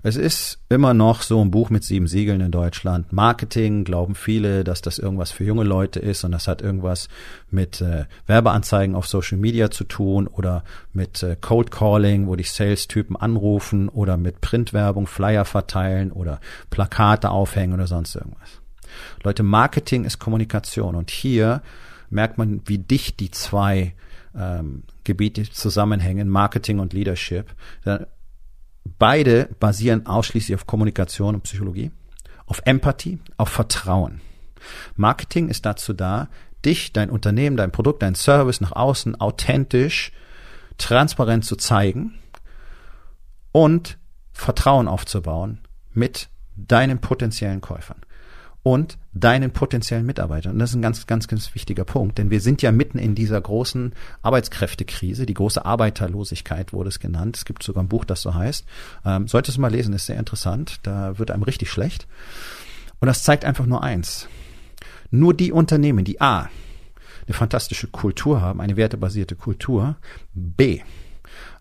Es 0.02 0.16
ist 0.16 0.60
immer 0.68 0.94
noch 0.94 1.22
so 1.22 1.40
ein 1.40 1.50
Buch 1.50 1.70
mit 1.70 1.82
sieben 1.82 2.06
Siegeln 2.06 2.40
in 2.40 2.52
Deutschland. 2.52 3.12
Marketing 3.12 3.82
glauben 3.82 4.14
viele, 4.14 4.62
dass 4.62 4.80
das 4.80 4.98
irgendwas 4.98 5.32
für 5.32 5.44
junge 5.44 5.64
Leute 5.64 5.98
ist 5.98 6.22
und 6.22 6.30
das 6.30 6.46
hat 6.46 6.62
irgendwas 6.62 7.08
mit 7.50 7.80
äh, 7.80 8.04
Werbeanzeigen 8.26 8.94
auf 8.94 9.08
Social 9.08 9.38
Media 9.38 9.70
zu 9.72 9.84
tun 9.84 10.28
oder 10.28 10.62
mit 10.92 11.22
äh, 11.24 11.36
Cold 11.40 11.72
Calling, 11.72 12.28
wo 12.28 12.36
dich 12.36 12.52
Sales-Typen 12.52 13.16
anrufen 13.16 13.88
oder 13.88 14.16
mit 14.16 14.40
Printwerbung, 14.40 15.08
Flyer 15.08 15.44
verteilen 15.44 16.12
oder 16.12 16.40
Plakate 16.70 17.30
aufhängen 17.30 17.74
oder 17.74 17.88
sonst 17.88 18.14
irgendwas. 18.14 18.60
Leute, 19.24 19.42
Marketing 19.42 20.04
ist 20.04 20.20
Kommunikation 20.20 20.94
und 20.94 21.10
hier 21.10 21.62
merkt 22.08 22.38
man, 22.38 22.62
wie 22.66 22.78
dicht 22.78 23.18
die 23.18 23.32
zwei 23.32 23.94
ähm, 24.36 24.84
Gebiete 25.02 25.50
zusammenhängen, 25.50 26.28
Marketing 26.28 26.78
und 26.78 26.92
Leadership. 26.92 27.46
Beide 28.98 29.48
basieren 29.60 30.06
ausschließlich 30.06 30.54
auf 30.54 30.66
Kommunikation 30.66 31.36
und 31.36 31.42
Psychologie, 31.42 31.92
auf 32.46 32.60
Empathie, 32.64 33.20
auf 33.36 33.48
Vertrauen. 33.48 34.20
Marketing 34.96 35.48
ist 35.48 35.64
dazu 35.66 35.92
da, 35.92 36.28
dich, 36.64 36.92
dein 36.92 37.10
Unternehmen, 37.10 37.56
dein 37.56 37.70
Produkt, 37.70 38.02
dein 38.02 38.16
Service 38.16 38.60
nach 38.60 38.72
außen 38.72 39.20
authentisch, 39.20 40.12
transparent 40.78 41.44
zu 41.44 41.56
zeigen 41.56 42.14
und 43.52 43.98
Vertrauen 44.32 44.88
aufzubauen 44.88 45.60
mit 45.92 46.28
deinen 46.56 47.00
potenziellen 47.00 47.60
Käufern 47.60 48.00
und 48.68 48.98
deinen 49.14 49.50
potenziellen 49.50 50.04
Mitarbeitern. 50.04 50.52
Und 50.52 50.58
das 50.58 50.70
ist 50.70 50.76
ein 50.76 50.82
ganz, 50.82 51.06
ganz, 51.06 51.26
ganz 51.26 51.54
wichtiger 51.54 51.84
Punkt, 51.84 52.18
denn 52.18 52.28
wir 52.28 52.42
sind 52.42 52.60
ja 52.60 52.70
mitten 52.70 52.98
in 52.98 53.14
dieser 53.14 53.40
großen 53.40 53.94
Arbeitskräftekrise, 54.20 55.24
die 55.24 55.32
große 55.32 55.64
Arbeiterlosigkeit 55.64 56.74
wurde 56.74 56.90
es 56.90 57.00
genannt. 57.00 57.38
Es 57.38 57.46
gibt 57.46 57.62
sogar 57.62 57.82
ein 57.82 57.88
Buch, 57.88 58.04
das 58.04 58.20
so 58.20 58.34
heißt. 58.34 58.66
Ähm, 59.06 59.26
solltest 59.26 59.56
du 59.56 59.62
mal 59.62 59.72
lesen, 59.72 59.94
ist 59.94 60.04
sehr 60.04 60.18
interessant. 60.18 60.80
Da 60.82 61.18
wird 61.18 61.30
einem 61.30 61.44
richtig 61.44 61.70
schlecht. 61.70 62.06
Und 63.00 63.06
das 63.06 63.22
zeigt 63.22 63.46
einfach 63.46 63.64
nur 63.64 63.82
eins. 63.82 64.28
Nur 65.10 65.32
die 65.32 65.50
Unternehmen, 65.50 66.04
die 66.04 66.20
A, 66.20 66.50
eine 67.26 67.34
fantastische 67.34 67.86
Kultur 67.86 68.42
haben, 68.42 68.60
eine 68.60 68.76
wertebasierte 68.76 69.34
Kultur, 69.34 69.96
B, 70.34 70.82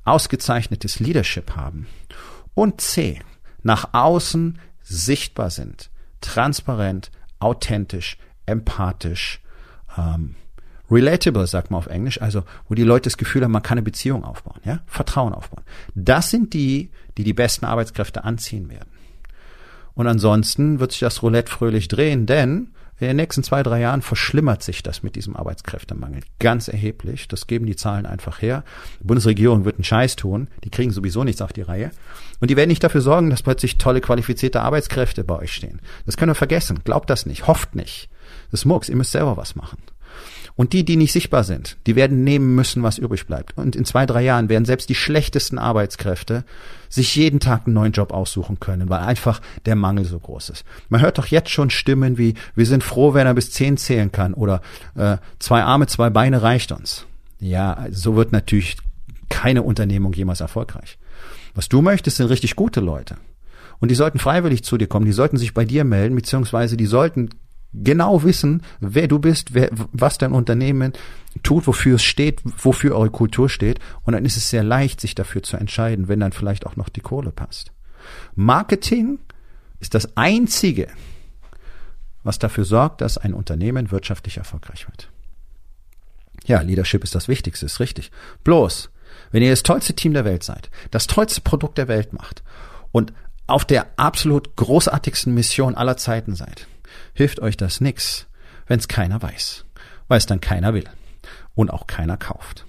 ausgezeichnetes 0.03 0.99
Leadership 0.99 1.55
haben 1.55 1.87
und 2.53 2.81
C, 2.81 3.21
nach 3.63 3.93
außen 3.93 4.59
sichtbar 4.83 5.51
sind, 5.51 5.89
transparent, 6.21 7.11
authentisch, 7.39 8.17
empathisch, 8.45 9.41
ähm, 9.97 10.35
relatable, 10.89 11.47
sagt 11.47 11.69
man 11.69 11.79
auf 11.79 11.87
Englisch, 11.87 12.21
also 12.21 12.43
wo 12.67 12.75
die 12.75 12.83
Leute 12.83 13.09
das 13.09 13.17
Gefühl 13.17 13.43
haben, 13.43 13.51
man 13.51 13.63
kann 13.63 13.77
eine 13.77 13.83
Beziehung 13.83 14.23
aufbauen, 14.23 14.61
ja, 14.63 14.79
Vertrauen 14.85 15.33
aufbauen. 15.33 15.63
Das 15.95 16.29
sind 16.29 16.53
die, 16.53 16.91
die 17.17 17.23
die 17.23 17.33
besten 17.33 17.65
Arbeitskräfte 17.65 18.23
anziehen 18.23 18.69
werden. 18.69 18.89
Und 19.93 20.07
ansonsten 20.07 20.79
wird 20.79 20.91
sich 20.91 21.01
das 21.01 21.23
Roulette 21.23 21.51
fröhlich 21.51 21.87
drehen, 21.87 22.25
denn 22.25 22.71
in 22.99 23.07
den 23.07 23.15
nächsten 23.15 23.43
zwei, 23.43 23.61
drei 23.61 23.79
Jahren 23.79 24.01
verschlimmert 24.01 24.63
sich 24.63 24.81
das 24.81 25.03
mit 25.03 25.15
diesem 25.15 25.35
Arbeitskräftemangel 25.35 26.21
ganz 26.39 26.67
erheblich. 26.67 27.27
Das 27.27 27.45
geben 27.45 27.67
die 27.67 27.75
Zahlen 27.75 28.07
einfach 28.07 28.41
her. 28.41 28.63
Die 28.99 29.05
Bundesregierung 29.05 29.65
wird 29.65 29.75
einen 29.75 29.83
Scheiß 29.83 30.15
tun. 30.15 30.47
Die 30.63 30.71
kriegen 30.71 30.91
sowieso 30.91 31.23
nichts 31.23 31.41
auf 31.41 31.53
die 31.53 31.61
Reihe. 31.61 31.91
Und 32.39 32.49
die 32.49 32.55
werden 32.55 32.69
nicht 32.69 32.83
dafür 32.83 33.01
sorgen, 33.01 33.29
dass 33.29 33.43
plötzlich 33.43 33.77
tolle, 33.77 34.01
qualifizierte 34.01 34.61
Arbeitskräfte 34.61 35.23
bei 35.23 35.35
euch 35.35 35.53
stehen. 35.53 35.79
Das 36.05 36.17
können 36.17 36.31
wir 36.31 36.35
vergessen. 36.35 36.79
Glaubt 36.83 37.09
das 37.09 37.27
nicht. 37.27 37.45
Hofft 37.45 37.75
nicht. 37.75 38.09
Das 38.51 38.61
ist 38.61 38.65
Murks. 38.65 38.89
Ihr 38.89 38.95
müsst 38.95 39.11
selber 39.11 39.37
was 39.37 39.55
machen. 39.55 39.77
Und 40.55 40.73
die, 40.73 40.83
die 40.83 40.95
nicht 40.95 41.11
sichtbar 41.11 41.43
sind, 41.43 41.77
die 41.85 41.95
werden 41.95 42.23
nehmen 42.23 42.55
müssen, 42.55 42.81
was 42.83 42.97
übrig 42.97 43.27
bleibt. 43.27 43.57
Und 43.57 43.75
in 43.75 43.85
zwei, 43.85 44.05
drei 44.05 44.23
Jahren 44.23 44.49
werden 44.49 44.65
selbst 44.65 44.89
die 44.89 44.95
schlechtesten 44.95 45.59
Arbeitskräfte 45.59 46.43
sich 46.89 47.15
jeden 47.15 47.39
Tag 47.39 47.65
einen 47.65 47.75
neuen 47.75 47.91
Job 47.91 48.11
aussuchen 48.11 48.59
können, 48.59 48.89
weil 48.89 49.01
einfach 49.01 49.41
der 49.65 49.75
Mangel 49.75 50.05
so 50.05 50.19
groß 50.19 50.49
ist. 50.49 50.65
Man 50.89 51.01
hört 51.01 51.17
doch 51.17 51.27
jetzt 51.27 51.49
schon 51.49 51.69
Stimmen 51.69 52.17
wie, 52.17 52.33
wir 52.55 52.65
sind 52.65 52.83
froh, 52.83 53.13
wenn 53.13 53.27
er 53.27 53.33
bis 53.33 53.51
zehn 53.51 53.77
zählen 53.77 54.11
kann 54.11 54.33
oder 54.33 54.61
äh, 54.95 55.17
zwei 55.39 55.63
Arme, 55.63 55.87
zwei 55.87 56.09
Beine 56.09 56.41
reicht 56.41 56.71
uns. 56.71 57.05
Ja, 57.39 57.85
so 57.91 58.15
wird 58.15 58.31
natürlich 58.31 58.77
keine 59.29 59.61
Unternehmung 59.61 60.13
jemals 60.13 60.41
erfolgreich. 60.41 60.97
Was 61.53 61.69
du 61.69 61.81
möchtest, 61.81 62.17
sind 62.17 62.27
richtig 62.27 62.55
gute 62.55 62.79
Leute. 62.79 63.17
Und 63.79 63.89
die 63.89 63.95
sollten 63.95 64.19
freiwillig 64.19 64.63
zu 64.63 64.77
dir 64.77 64.87
kommen, 64.87 65.05
die 65.05 65.11
sollten 65.11 65.37
sich 65.37 65.53
bei 65.53 65.65
dir 65.65 65.83
melden, 65.83 66.15
beziehungsweise 66.15 66.77
die 66.77 66.85
sollten 66.87 67.29
genau 67.73 68.23
wissen, 68.23 68.63
wer 68.79 69.07
du 69.07 69.19
bist, 69.19 69.53
wer, 69.53 69.69
was 69.91 70.17
dein 70.17 70.31
Unternehmen 70.31 70.93
tut, 71.43 71.67
wofür 71.67 71.95
es 71.95 72.03
steht, 72.03 72.41
wofür 72.43 72.95
eure 72.95 73.09
Kultur 73.09 73.49
steht. 73.49 73.79
Und 74.03 74.13
dann 74.13 74.25
ist 74.25 74.37
es 74.37 74.49
sehr 74.49 74.63
leicht, 74.63 75.01
sich 75.01 75.15
dafür 75.15 75.43
zu 75.43 75.57
entscheiden, 75.57 76.07
wenn 76.07 76.19
dann 76.19 76.31
vielleicht 76.31 76.65
auch 76.65 76.75
noch 76.75 76.89
die 76.89 77.01
Kohle 77.01 77.31
passt. 77.31 77.71
Marketing 78.35 79.19
ist 79.79 79.93
das 79.93 80.15
einzige, 80.17 80.87
was 82.23 82.39
dafür 82.39 82.65
sorgt, 82.65 83.01
dass 83.01 83.17
ein 83.17 83.33
Unternehmen 83.33 83.91
wirtschaftlich 83.91 84.37
erfolgreich 84.37 84.87
wird. 84.87 85.09
Ja, 86.45 86.61
Leadership 86.61 87.03
ist 87.03 87.15
das 87.15 87.27
Wichtigste, 87.27 87.65
ist 87.65 87.79
richtig. 87.79 88.11
Bloß, 88.43 88.89
wenn 89.31 89.43
ihr 89.43 89.49
das 89.49 89.63
tollste 89.63 89.93
Team 89.93 90.13
der 90.13 90.25
Welt 90.25 90.43
seid, 90.43 90.69
das 90.91 91.07
tollste 91.07 91.41
Produkt 91.41 91.77
der 91.77 91.87
Welt 91.87 92.13
macht 92.13 92.43
und 92.91 93.13
auf 93.47 93.65
der 93.65 93.87
absolut 93.97 94.55
großartigsten 94.55 95.33
Mission 95.33 95.75
aller 95.75 95.97
Zeiten 95.97 96.35
seid, 96.35 96.67
hilft 97.13 97.39
euch 97.39 97.57
das 97.57 97.81
nix, 97.81 98.27
wenn 98.67 98.79
es 98.79 98.87
keiner 98.87 99.21
weiß, 99.21 99.65
weil 100.07 100.17
es 100.17 100.25
dann 100.25 100.41
keiner 100.41 100.73
will 100.73 100.85
und 101.55 101.71
auch 101.71 101.87
keiner 101.87 102.17
kauft. 102.17 102.65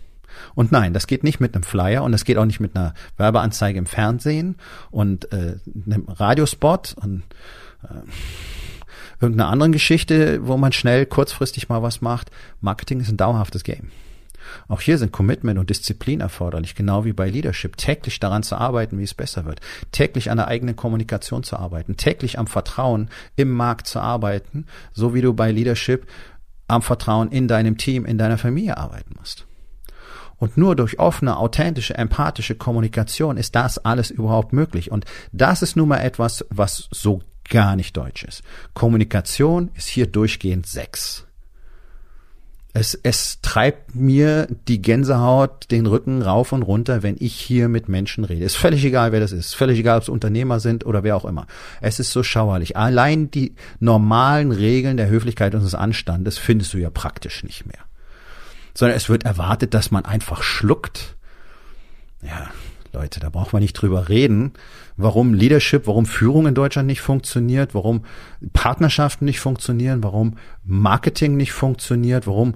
Und 0.54 0.72
nein, 0.72 0.92
das 0.92 1.06
geht 1.06 1.24
nicht 1.24 1.40
mit 1.40 1.54
einem 1.54 1.64
Flyer 1.64 2.02
und 2.04 2.12
das 2.12 2.24
geht 2.24 2.38
auch 2.38 2.44
nicht 2.44 2.60
mit 2.60 2.76
einer 2.76 2.94
Werbeanzeige 3.16 3.78
im 3.78 3.86
Fernsehen 3.86 4.56
und 4.90 5.32
äh, 5.32 5.56
einem 5.86 6.08
Radiospot 6.08 6.94
und 7.00 7.22
äh, 7.82 8.02
irgendeiner 9.20 9.50
anderen 9.50 9.72
Geschichte, 9.72 10.46
wo 10.46 10.56
man 10.56 10.72
schnell 10.72 11.06
kurzfristig 11.06 11.68
mal 11.68 11.82
was 11.82 12.00
macht. 12.00 12.30
Marketing 12.60 13.00
ist 13.00 13.08
ein 13.08 13.16
dauerhaftes 13.16 13.64
Game. 13.64 13.90
Auch 14.68 14.80
hier 14.80 14.98
sind 14.98 15.12
Commitment 15.12 15.58
und 15.58 15.70
Disziplin 15.70 16.20
erforderlich, 16.20 16.74
genau 16.74 17.04
wie 17.04 17.12
bei 17.12 17.28
Leadership. 17.28 17.76
Täglich 17.76 18.20
daran 18.20 18.42
zu 18.42 18.56
arbeiten, 18.56 18.98
wie 18.98 19.04
es 19.04 19.14
besser 19.14 19.44
wird. 19.44 19.60
Täglich 19.92 20.30
an 20.30 20.38
der 20.38 20.48
eigenen 20.48 20.76
Kommunikation 20.76 21.42
zu 21.42 21.56
arbeiten. 21.56 21.96
Täglich 21.96 22.38
am 22.38 22.46
Vertrauen 22.46 23.08
im 23.36 23.50
Markt 23.50 23.86
zu 23.86 24.00
arbeiten, 24.00 24.66
so 24.92 25.14
wie 25.14 25.20
du 25.20 25.34
bei 25.34 25.50
Leadership 25.50 26.06
am 26.66 26.82
Vertrauen 26.82 27.30
in 27.30 27.48
deinem 27.48 27.78
Team, 27.78 28.04
in 28.04 28.18
deiner 28.18 28.38
Familie 28.38 28.76
arbeiten 28.76 29.14
musst. 29.18 29.46
Und 30.36 30.56
nur 30.56 30.76
durch 30.76 30.98
offene, 30.98 31.36
authentische, 31.36 31.94
empathische 31.94 32.54
Kommunikation 32.54 33.36
ist 33.36 33.54
das 33.54 33.78
alles 33.78 34.10
überhaupt 34.10 34.52
möglich. 34.52 34.90
Und 34.90 35.04
das 35.32 35.62
ist 35.62 35.76
nun 35.76 35.88
mal 35.88 35.98
etwas, 35.98 36.44
was 36.50 36.88
so 36.92 37.22
gar 37.48 37.76
nicht 37.76 37.96
deutsch 37.96 38.24
ist. 38.24 38.42
Kommunikation 38.74 39.70
ist 39.74 39.88
hier 39.88 40.06
durchgehend 40.06 40.66
sechs. 40.66 41.27
Es, 42.74 42.94
es 43.02 43.40
treibt 43.40 43.94
mir 43.94 44.46
die 44.68 44.82
Gänsehaut 44.82 45.70
den 45.70 45.86
Rücken 45.86 46.22
rauf 46.22 46.52
und 46.52 46.62
runter, 46.62 47.02
wenn 47.02 47.16
ich 47.18 47.34
hier 47.34 47.68
mit 47.68 47.88
Menschen 47.88 48.24
rede. 48.24 48.44
Ist 48.44 48.56
völlig 48.56 48.84
egal, 48.84 49.10
wer 49.10 49.20
das 49.20 49.32
ist. 49.32 49.54
Völlig 49.54 49.78
egal, 49.78 49.96
ob 49.96 50.02
es 50.02 50.08
Unternehmer 50.08 50.60
sind 50.60 50.84
oder 50.84 51.02
wer 51.02 51.16
auch 51.16 51.24
immer. 51.24 51.46
Es 51.80 51.98
ist 51.98 52.12
so 52.12 52.22
schauerlich. 52.22 52.76
Allein 52.76 53.30
die 53.30 53.54
normalen 53.80 54.52
Regeln 54.52 54.98
der 54.98 55.08
Höflichkeit 55.08 55.54
und 55.54 55.62
des 55.62 55.74
Anstandes 55.74 56.36
findest 56.38 56.74
du 56.74 56.78
ja 56.78 56.90
praktisch 56.90 57.42
nicht 57.42 57.66
mehr. 57.66 57.80
Sondern 58.74 58.96
es 58.96 59.08
wird 59.08 59.24
erwartet, 59.24 59.72
dass 59.72 59.90
man 59.90 60.04
einfach 60.04 60.42
schluckt. 60.42 61.16
Ja, 62.22 62.50
Leute, 62.92 63.20
da 63.20 63.30
braucht 63.30 63.52
man 63.52 63.62
nicht 63.62 63.74
drüber 63.74 64.08
reden, 64.08 64.52
warum 64.96 65.34
Leadership, 65.34 65.86
warum 65.86 66.06
Führung 66.06 66.46
in 66.46 66.54
Deutschland 66.54 66.86
nicht 66.86 67.00
funktioniert, 67.00 67.74
warum 67.74 68.04
Partnerschaften 68.52 69.24
nicht 69.24 69.40
funktionieren, 69.40 70.02
warum 70.02 70.36
Marketing 70.64 71.36
nicht 71.36 71.52
funktioniert, 71.52 72.26
warum 72.26 72.54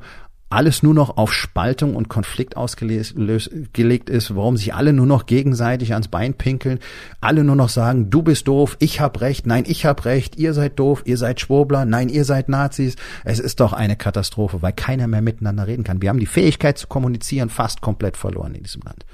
alles 0.52 0.82
nur 0.82 0.92
noch 0.92 1.16
auf 1.16 1.32
Spaltung 1.32 1.96
und 1.96 2.08
Konflikt 2.08 2.56
ausgelegt 2.56 4.10
ist, 4.10 4.36
warum 4.36 4.56
sich 4.56 4.74
alle 4.74 4.92
nur 4.92 5.06
noch 5.06 5.24
gegenseitig 5.24 5.92
ans 5.94 6.08
Bein 6.08 6.34
pinkeln, 6.34 6.78
alle 7.20 7.42
nur 7.42 7.56
noch 7.56 7.70
sagen, 7.70 8.10
du 8.10 8.22
bist 8.22 8.48
doof, 8.48 8.76
ich 8.78 9.00
hab 9.00 9.22
recht, 9.22 9.46
nein, 9.46 9.64
ich 9.66 9.86
hab 9.86 10.04
recht, 10.04 10.36
ihr 10.36 10.52
seid 10.52 10.78
doof, 10.78 11.02
ihr 11.06 11.16
seid 11.16 11.40
Schwurbler, 11.40 11.86
nein, 11.86 12.10
ihr 12.10 12.24
seid 12.26 12.50
Nazis. 12.50 12.96
Es 13.24 13.38
ist 13.38 13.60
doch 13.60 13.72
eine 13.72 13.96
Katastrophe, 13.96 14.60
weil 14.60 14.74
keiner 14.74 15.08
mehr 15.08 15.22
miteinander 15.22 15.66
reden 15.66 15.84
kann. 15.84 16.02
Wir 16.02 16.10
haben 16.10 16.20
die 16.20 16.26
Fähigkeit 16.26 16.76
zu 16.76 16.86
kommunizieren 16.86 17.48
fast 17.48 17.80
komplett 17.80 18.18
verloren 18.18 18.54
in 18.54 18.62
diesem 18.62 18.82
Land. 18.82 19.06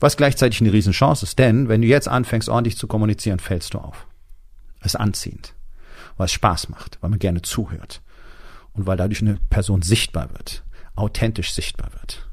Was 0.00 0.16
gleichzeitig 0.16 0.60
eine 0.60 0.72
Riesenchance 0.72 1.24
ist, 1.24 1.38
denn 1.38 1.68
wenn 1.68 1.82
du 1.82 1.88
jetzt 1.88 2.08
anfängst, 2.08 2.48
ordentlich 2.48 2.76
zu 2.76 2.86
kommunizieren, 2.86 3.38
fällst 3.38 3.74
du 3.74 3.78
auf. 3.78 4.06
Es 4.80 4.94
ist 4.94 4.96
anziehend, 4.96 5.54
weil 6.16 6.26
es 6.26 6.32
Spaß 6.32 6.68
macht, 6.68 6.98
weil 7.00 7.10
man 7.10 7.18
gerne 7.18 7.42
zuhört 7.42 8.02
und 8.72 8.86
weil 8.86 8.96
dadurch 8.96 9.20
eine 9.20 9.38
Person 9.50 9.82
sichtbar 9.82 10.30
wird, 10.32 10.64
authentisch 10.94 11.52
sichtbar 11.52 11.90
wird. 12.00 12.28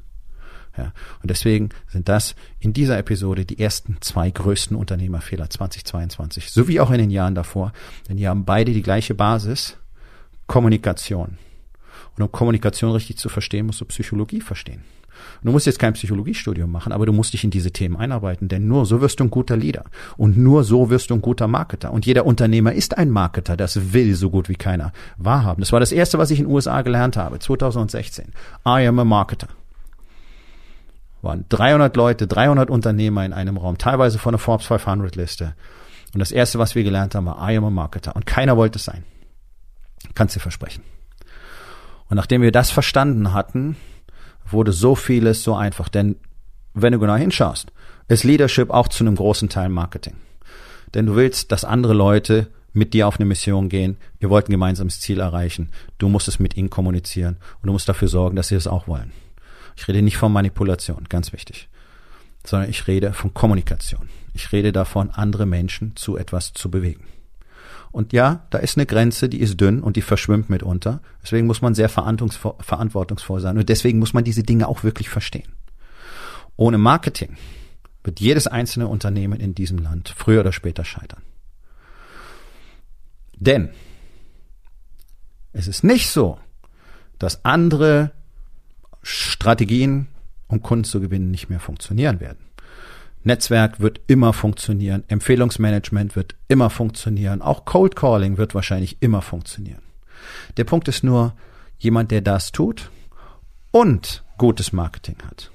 Ja, 0.76 0.92
und 1.22 1.30
deswegen 1.30 1.70
sind 1.88 2.08
das 2.08 2.34
in 2.58 2.72
dieser 2.72 2.96
Episode 2.96 3.44
die 3.44 3.58
ersten 3.58 3.98
zwei 4.00 4.30
größten 4.30 4.76
Unternehmerfehler 4.76 5.50
2022, 5.50 6.50
sowie 6.50 6.80
auch 6.80 6.90
in 6.90 6.98
den 6.98 7.10
Jahren 7.10 7.34
davor, 7.34 7.72
denn 8.08 8.16
die 8.16 8.28
haben 8.28 8.44
beide 8.44 8.72
die 8.72 8.82
gleiche 8.82 9.14
Basis, 9.14 9.76
Kommunikation. 10.46 11.38
Und 12.16 12.22
um 12.22 12.32
Kommunikation 12.32 12.92
richtig 12.92 13.18
zu 13.18 13.28
verstehen, 13.28 13.66
musst 13.66 13.80
du 13.80 13.84
Psychologie 13.84 14.40
verstehen. 14.40 14.84
Du 15.42 15.52
musst 15.52 15.66
jetzt 15.66 15.78
kein 15.78 15.92
Psychologiestudium 15.94 16.70
machen, 16.70 16.92
aber 16.92 17.06
du 17.06 17.12
musst 17.12 17.32
dich 17.32 17.44
in 17.44 17.50
diese 17.50 17.70
Themen 17.70 17.96
einarbeiten, 17.96 18.48
denn 18.48 18.66
nur 18.66 18.86
so 18.86 19.00
wirst 19.00 19.20
du 19.20 19.24
ein 19.24 19.30
guter 19.30 19.56
Leader 19.56 19.84
und 20.16 20.36
nur 20.36 20.64
so 20.64 20.90
wirst 20.90 21.10
du 21.10 21.14
ein 21.14 21.22
guter 21.22 21.48
Marketer. 21.48 21.92
Und 21.92 22.06
jeder 22.06 22.26
Unternehmer 22.26 22.72
ist 22.72 22.98
ein 22.98 23.10
Marketer, 23.10 23.56
das 23.56 23.92
will 23.92 24.14
so 24.14 24.30
gut 24.30 24.48
wie 24.48 24.54
keiner 24.54 24.92
wahrhaben. 25.16 25.60
Das 25.60 25.72
war 25.72 25.80
das 25.80 25.92
erste, 25.92 26.18
was 26.18 26.30
ich 26.30 26.38
in 26.38 26.46
den 26.46 26.54
USA 26.54 26.82
gelernt 26.82 27.16
habe, 27.16 27.38
2016. 27.38 28.26
I 28.66 28.86
am 28.86 28.98
a 28.98 29.04
marketer. 29.04 29.48
Waren 31.22 31.44
300 31.48 31.94
Leute, 31.96 32.26
300 32.26 32.70
Unternehmer 32.70 33.24
in 33.24 33.32
einem 33.32 33.56
Raum, 33.56 33.76
teilweise 33.76 34.18
von 34.18 34.32
der 34.32 34.38
Forbes 34.38 34.66
500 34.66 35.16
Liste. 35.16 35.54
Und 36.14 36.20
das 36.20 36.32
erste, 36.32 36.58
was 36.58 36.74
wir 36.74 36.82
gelernt 36.82 37.14
haben, 37.14 37.26
war 37.26 37.50
I 37.50 37.56
am 37.56 37.64
a 37.64 37.70
marketer. 37.70 38.16
Und 38.16 38.26
keiner 38.26 38.56
wollte 38.56 38.78
es 38.78 38.84
sein. 38.84 39.04
Kannst 40.14 40.34
dir 40.34 40.40
versprechen. 40.40 40.82
Und 42.08 42.16
nachdem 42.16 42.42
wir 42.42 42.52
das 42.52 42.70
verstanden 42.70 43.32
hatten, 43.32 43.76
wurde 44.48 44.72
so 44.72 44.94
vieles 44.94 45.42
so 45.42 45.54
einfach. 45.54 45.88
Denn 45.88 46.16
wenn 46.74 46.92
du 46.92 46.98
genau 46.98 47.16
hinschaust, 47.16 47.72
ist 48.08 48.24
Leadership 48.24 48.70
auch 48.70 48.88
zu 48.88 49.04
einem 49.04 49.16
großen 49.16 49.48
Teil 49.48 49.68
Marketing. 49.68 50.14
Denn 50.94 51.06
du 51.06 51.16
willst, 51.16 51.52
dass 51.52 51.64
andere 51.64 51.94
Leute 51.94 52.48
mit 52.72 52.94
dir 52.94 53.08
auf 53.08 53.18
eine 53.18 53.26
Mission 53.26 53.68
gehen. 53.68 53.96
Ihr 54.20 54.30
wollt 54.30 54.48
ein 54.48 54.52
gemeinsames 54.52 55.00
Ziel 55.00 55.20
erreichen. 55.20 55.70
Du 55.98 56.08
musst 56.08 56.28
es 56.28 56.38
mit 56.38 56.56
ihnen 56.56 56.70
kommunizieren 56.70 57.36
und 57.60 57.66
du 57.66 57.72
musst 57.72 57.88
dafür 57.88 58.08
sorgen, 58.08 58.36
dass 58.36 58.48
sie 58.48 58.54
es 58.54 58.66
auch 58.66 58.86
wollen. 58.86 59.12
Ich 59.76 59.88
rede 59.88 60.02
nicht 60.02 60.16
von 60.16 60.32
Manipulation, 60.32 61.06
ganz 61.08 61.32
wichtig, 61.32 61.68
sondern 62.44 62.70
ich 62.70 62.86
rede 62.86 63.12
von 63.12 63.32
Kommunikation. 63.34 64.08
Ich 64.34 64.52
rede 64.52 64.72
davon, 64.72 65.10
andere 65.10 65.46
Menschen 65.46 65.96
zu 65.96 66.16
etwas 66.16 66.52
zu 66.52 66.70
bewegen. 66.70 67.04
Und 67.92 68.12
ja, 68.12 68.46
da 68.50 68.58
ist 68.58 68.76
eine 68.76 68.86
Grenze, 68.86 69.28
die 69.28 69.40
ist 69.40 69.60
dünn 69.60 69.82
und 69.82 69.96
die 69.96 70.02
verschwimmt 70.02 70.48
mitunter. 70.48 71.00
Deswegen 71.22 71.46
muss 71.46 71.60
man 71.60 71.74
sehr 71.74 71.88
verantwortungsvoll 71.88 73.40
sein. 73.40 73.58
Und 73.58 73.68
deswegen 73.68 73.98
muss 73.98 74.12
man 74.12 74.22
diese 74.22 74.44
Dinge 74.44 74.68
auch 74.68 74.84
wirklich 74.84 75.08
verstehen. 75.08 75.52
Ohne 76.56 76.78
Marketing 76.78 77.36
wird 78.04 78.20
jedes 78.20 78.46
einzelne 78.46 78.86
Unternehmen 78.86 79.40
in 79.40 79.54
diesem 79.54 79.78
Land 79.78 80.14
früher 80.16 80.40
oder 80.40 80.52
später 80.52 80.84
scheitern. 80.84 81.22
Denn 83.36 83.70
es 85.52 85.66
ist 85.66 85.82
nicht 85.82 86.10
so, 86.10 86.38
dass 87.18 87.44
andere 87.44 88.12
Strategien, 89.02 90.08
um 90.46 90.62
Kunden 90.62 90.84
zu 90.84 91.00
gewinnen, 91.00 91.30
nicht 91.30 91.48
mehr 91.48 91.60
funktionieren 91.60 92.20
werden. 92.20 92.38
Netzwerk 93.22 93.80
wird 93.80 94.00
immer 94.06 94.32
funktionieren, 94.32 95.04
Empfehlungsmanagement 95.08 96.16
wird 96.16 96.36
immer 96.48 96.70
funktionieren, 96.70 97.42
auch 97.42 97.64
Cold 97.64 97.94
Calling 97.96 98.38
wird 98.38 98.54
wahrscheinlich 98.54 98.96
immer 99.00 99.20
funktionieren. 99.20 99.82
Der 100.56 100.64
Punkt 100.64 100.88
ist 100.88 101.04
nur, 101.04 101.34
jemand, 101.78 102.10
der 102.10 102.20
das 102.20 102.52
tut 102.52 102.90
und 103.70 104.24
gutes 104.38 104.72
Marketing 104.72 105.16
hat, 105.26 105.50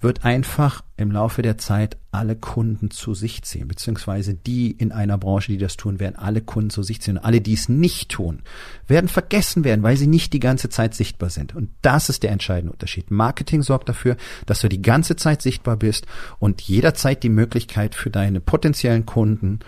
wird 0.00 0.24
einfach 0.24 0.82
im 0.96 1.10
Laufe 1.10 1.40
der 1.40 1.56
Zeit 1.56 1.96
alle 2.10 2.36
Kunden 2.36 2.90
zu 2.90 3.14
sich 3.14 3.42
ziehen, 3.42 3.66
beziehungsweise 3.66 4.34
die 4.34 4.70
in 4.70 4.92
einer 4.92 5.16
Branche, 5.16 5.50
die 5.50 5.58
das 5.58 5.76
tun, 5.76 5.98
werden 5.98 6.16
alle 6.16 6.42
Kunden 6.42 6.70
zu 6.70 6.82
sich 6.82 7.00
ziehen. 7.00 7.16
Und 7.16 7.24
alle, 7.24 7.40
die 7.40 7.54
es 7.54 7.68
nicht 7.68 8.10
tun, 8.10 8.42
werden 8.86 9.08
vergessen 9.08 9.64
werden, 9.64 9.82
weil 9.82 9.96
sie 9.96 10.06
nicht 10.06 10.32
die 10.32 10.40
ganze 10.40 10.68
Zeit 10.68 10.94
sichtbar 10.94 11.30
sind. 11.30 11.54
Und 11.54 11.70
das 11.82 12.10
ist 12.10 12.22
der 12.22 12.32
entscheidende 12.32 12.72
Unterschied. 12.72 13.10
Marketing 13.10 13.62
sorgt 13.62 13.88
dafür, 13.88 14.16
dass 14.46 14.60
du 14.60 14.68
die 14.68 14.82
ganze 14.82 15.16
Zeit 15.16 15.42
sichtbar 15.42 15.76
bist 15.76 16.06
und 16.38 16.60
jederzeit 16.60 17.22
die 17.22 17.30
Möglichkeit 17.30 17.94
für 17.94 18.10
deine 18.10 18.40
potenziellen 18.40 19.06
Kunden 19.06 19.60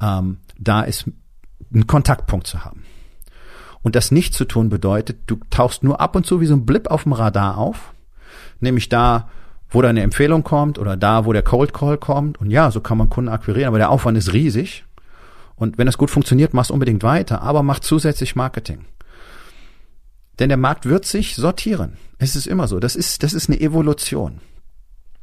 ähm, 0.00 0.38
da 0.58 0.82
ist, 0.82 1.10
einen 1.72 1.86
Kontaktpunkt 1.86 2.46
zu 2.46 2.64
haben. 2.64 2.84
Und 3.82 3.96
das 3.96 4.10
nicht 4.12 4.32
zu 4.32 4.44
tun 4.44 4.68
bedeutet, 4.68 5.18
du 5.26 5.36
tauchst 5.50 5.82
nur 5.82 6.00
ab 6.00 6.14
und 6.14 6.24
zu 6.24 6.40
wie 6.40 6.46
so 6.46 6.54
ein 6.54 6.66
Blip 6.66 6.88
auf 6.88 7.02
dem 7.02 7.12
Radar 7.12 7.58
auf, 7.58 7.92
nämlich 8.60 8.88
da, 8.88 9.28
wo 9.72 9.80
deine 9.80 10.02
Empfehlung 10.02 10.44
kommt 10.44 10.78
oder 10.78 10.96
da, 10.96 11.24
wo 11.24 11.32
der 11.32 11.42
Cold 11.42 11.72
Call 11.72 11.96
kommt. 11.96 12.40
Und 12.40 12.50
ja, 12.50 12.70
so 12.70 12.80
kann 12.80 12.98
man 12.98 13.08
Kunden 13.08 13.30
akquirieren, 13.30 13.68
aber 13.68 13.78
der 13.78 13.90
Aufwand 13.90 14.18
ist 14.18 14.32
riesig. 14.32 14.84
Und 15.56 15.78
wenn 15.78 15.86
das 15.86 15.98
gut 15.98 16.10
funktioniert, 16.10 16.54
mach's 16.54 16.70
unbedingt 16.70 17.02
weiter, 17.02 17.42
aber 17.42 17.62
mach 17.62 17.80
zusätzlich 17.80 18.36
Marketing. 18.36 18.84
Denn 20.38 20.48
der 20.48 20.58
Markt 20.58 20.86
wird 20.86 21.04
sich 21.04 21.36
sortieren. 21.36 21.96
Es 22.18 22.36
ist 22.36 22.46
immer 22.46 22.68
so. 22.68 22.80
Das 22.80 22.96
ist, 22.96 23.22
das 23.22 23.32
ist 23.32 23.48
eine 23.48 23.60
Evolution. 23.60 24.40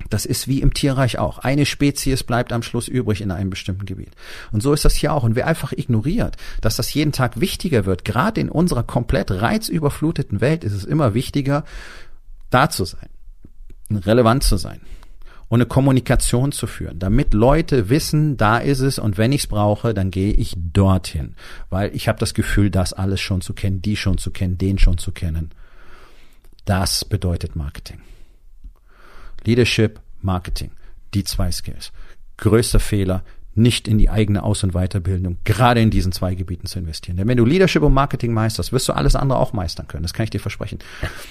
Das 0.09 0.25
ist 0.25 0.47
wie 0.47 0.61
im 0.61 0.73
Tierreich 0.73 1.19
auch. 1.19 1.39
Eine 1.39 1.65
Spezies 1.65 2.23
bleibt 2.23 2.53
am 2.53 2.63
Schluss 2.63 2.87
übrig 2.87 3.21
in 3.21 3.31
einem 3.31 3.49
bestimmten 3.49 3.85
Gebiet. 3.85 4.11
Und 4.51 4.63
so 4.63 4.71
ist 4.71 4.85
das 4.85 4.95
hier 4.95 5.13
auch. 5.13 5.23
Und 5.23 5.35
wer 5.35 5.45
einfach 5.45 5.73
ignoriert, 5.73 6.37
dass 6.61 6.77
das 6.77 6.93
jeden 6.93 7.11
Tag 7.11 7.39
wichtiger 7.39 7.85
wird, 7.85 8.05
gerade 8.05 8.39
in 8.39 8.49
unserer 8.49 8.83
komplett 8.83 9.29
reizüberfluteten 9.29 10.41
Welt 10.41 10.63
ist 10.63 10.73
es 10.73 10.85
immer 10.85 11.13
wichtiger, 11.13 11.65
da 12.49 12.69
zu 12.69 12.85
sein 12.85 13.09
relevant 13.97 14.43
zu 14.43 14.57
sein 14.57 14.81
und 15.49 15.57
eine 15.57 15.65
Kommunikation 15.65 16.51
zu 16.51 16.67
führen, 16.67 16.99
damit 16.99 17.33
Leute 17.33 17.89
wissen, 17.89 18.37
da 18.37 18.59
ist 18.59 18.79
es 18.79 18.99
und 18.99 19.17
wenn 19.17 19.31
ich 19.31 19.41
es 19.41 19.47
brauche, 19.47 19.93
dann 19.93 20.11
gehe 20.11 20.31
ich 20.31 20.53
dorthin, 20.55 21.35
weil 21.69 21.93
ich 21.95 22.07
habe 22.07 22.19
das 22.19 22.33
Gefühl, 22.33 22.69
das 22.69 22.93
alles 22.93 23.19
schon 23.19 23.41
zu 23.41 23.53
kennen, 23.53 23.81
die 23.81 23.95
schon 23.95 24.17
zu 24.17 24.31
kennen, 24.31 24.57
den 24.57 24.77
schon 24.77 24.97
zu 24.97 25.11
kennen. 25.11 25.49
Das 26.65 27.03
bedeutet 27.03 27.55
Marketing. 27.55 27.99
Leadership, 29.43 29.99
Marketing, 30.21 30.71
die 31.15 31.23
zwei 31.23 31.51
Skills. 31.51 31.91
Größter 32.37 32.79
Fehler, 32.79 33.23
nicht 33.59 33.87
in 33.87 33.97
die 33.97 34.09
eigene 34.09 34.43
Aus- 34.43 34.63
und 34.63 34.71
Weiterbildung, 34.73 35.37
gerade 35.43 35.81
in 35.81 35.91
diesen 35.91 36.11
zwei 36.11 36.33
Gebieten 36.35 36.65
zu 36.65 36.79
investieren. 36.79 37.17
Denn 37.17 37.27
wenn 37.27 37.37
du 37.37 37.45
Leadership 37.45 37.83
und 37.83 37.93
Marketing 37.93 38.33
meisterst, 38.33 38.71
wirst 38.71 38.89
du 38.89 38.93
alles 38.93 39.15
andere 39.15 39.39
auch 39.39 39.53
meistern 39.53 39.87
können. 39.87 40.03
Das 40.03 40.13
kann 40.13 40.23
ich 40.23 40.29
dir 40.29 40.39
versprechen. 40.39 40.79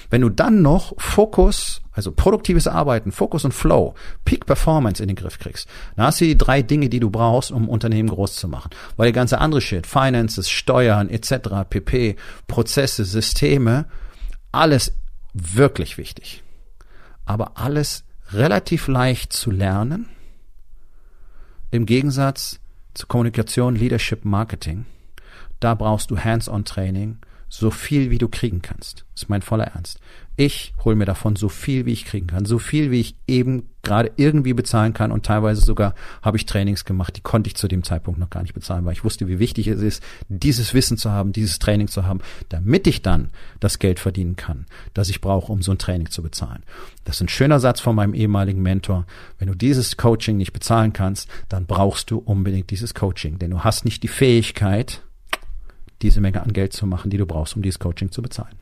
Wenn 0.09 0.21
du 0.21 0.29
dann 0.29 0.61
noch 0.61 0.93
Fokus, 0.97 1.81
also 1.91 2.11
produktives 2.11 2.67
Arbeiten, 2.67 3.11
Fokus 3.11 3.45
und 3.45 3.53
Flow, 3.53 3.95
Peak 4.25 4.45
Performance 4.45 5.01
in 5.01 5.07
den 5.07 5.15
Griff 5.15 5.39
kriegst, 5.39 5.67
dann 5.95 6.05
hast 6.05 6.21
du 6.21 6.25
die 6.25 6.37
drei 6.37 6.61
Dinge, 6.61 6.89
die 6.89 6.99
du 6.99 7.09
brauchst, 7.09 7.51
um 7.51 7.67
Unternehmen 7.67 8.09
groß 8.09 8.35
zu 8.35 8.47
machen. 8.47 8.69
Weil 8.95 9.07
der 9.07 9.13
ganze 9.13 9.39
andere 9.39 9.61
Shit, 9.61 9.87
Finances, 9.87 10.49
Steuern 10.49 11.09
etc., 11.09 11.67
PP, 11.69 12.15
Prozesse, 12.47 13.05
Systeme, 13.05 13.85
alles 14.51 14.93
wirklich 15.33 15.97
wichtig. 15.97 16.43
Aber 17.25 17.57
alles 17.57 18.03
relativ 18.31 18.87
leicht 18.87 19.33
zu 19.33 19.51
lernen 19.51 20.07
im 21.71 21.85
Gegensatz 21.85 22.59
zu 22.93 23.07
Kommunikation, 23.07 23.75
Leadership, 23.75 24.25
Marketing, 24.25 24.85
da 25.59 25.75
brauchst 25.75 26.11
du 26.11 26.17
Hands-on-Training, 26.17 27.17
so 27.49 27.71
viel 27.71 28.09
wie 28.09 28.17
du 28.17 28.27
kriegen 28.27 28.61
kannst. 28.61 29.05
Das 29.13 29.23
ist 29.23 29.29
mein 29.29 29.41
voller 29.41 29.65
Ernst. 29.65 29.99
Ich 30.39 30.73
hole 30.85 30.95
mir 30.95 31.03
davon 31.03 31.35
so 31.35 31.49
viel, 31.49 31.85
wie 31.85 31.91
ich 31.91 32.05
kriegen 32.05 32.27
kann, 32.27 32.45
so 32.45 32.59
viel, 32.59 32.91
wie 32.91 33.01
ich 33.01 33.13
eben 33.27 33.63
gerade 33.83 34.09
irgendwie 34.15 34.53
bezahlen 34.53 34.93
kann 34.93 35.11
und 35.11 35.25
teilweise 35.25 35.59
sogar 35.59 35.93
habe 36.21 36.37
ich 36.37 36.45
Trainings 36.45 36.85
gemacht, 36.85 37.17
die 37.17 37.21
konnte 37.21 37.49
ich 37.49 37.57
zu 37.57 37.67
dem 37.67 37.83
Zeitpunkt 37.83 38.21
noch 38.21 38.29
gar 38.29 38.41
nicht 38.41 38.53
bezahlen, 38.53 38.85
weil 38.85 38.93
ich 38.93 39.03
wusste, 39.03 39.27
wie 39.27 39.39
wichtig 39.39 39.67
es 39.67 39.81
ist, 39.81 40.01
dieses 40.29 40.73
Wissen 40.73 40.95
zu 40.95 41.11
haben, 41.11 41.33
dieses 41.33 41.59
Training 41.59 41.89
zu 41.89 42.05
haben, 42.05 42.21
damit 42.47 42.87
ich 42.87 43.01
dann 43.01 43.31
das 43.59 43.79
Geld 43.79 43.99
verdienen 43.99 44.37
kann, 44.37 44.65
das 44.93 45.09
ich 45.09 45.19
brauche, 45.19 45.51
um 45.51 45.61
so 45.61 45.73
ein 45.73 45.77
Training 45.77 46.09
zu 46.09 46.23
bezahlen. 46.23 46.63
Das 47.03 47.17
ist 47.17 47.21
ein 47.23 47.27
schöner 47.27 47.59
Satz 47.59 47.81
von 47.81 47.93
meinem 47.93 48.13
ehemaligen 48.13 48.61
Mentor. 48.61 49.05
Wenn 49.39 49.49
du 49.49 49.55
dieses 49.55 49.97
Coaching 49.97 50.37
nicht 50.37 50.53
bezahlen 50.53 50.93
kannst, 50.93 51.27
dann 51.49 51.65
brauchst 51.65 52.11
du 52.11 52.17
unbedingt 52.17 52.69
dieses 52.69 52.93
Coaching, 52.93 53.39
denn 53.39 53.51
du 53.51 53.65
hast 53.65 53.83
nicht 53.83 54.03
die 54.03 54.07
Fähigkeit, 54.07 55.01
diese 56.01 56.21
Menge 56.21 56.41
an 56.41 56.53
Geld 56.53 56.71
zu 56.71 56.87
machen, 56.87 57.11
die 57.11 57.17
du 57.17 57.25
brauchst, 57.25 57.57
um 57.57 57.61
dieses 57.61 57.79
Coaching 57.79 58.09
zu 58.13 58.21
bezahlen. 58.21 58.55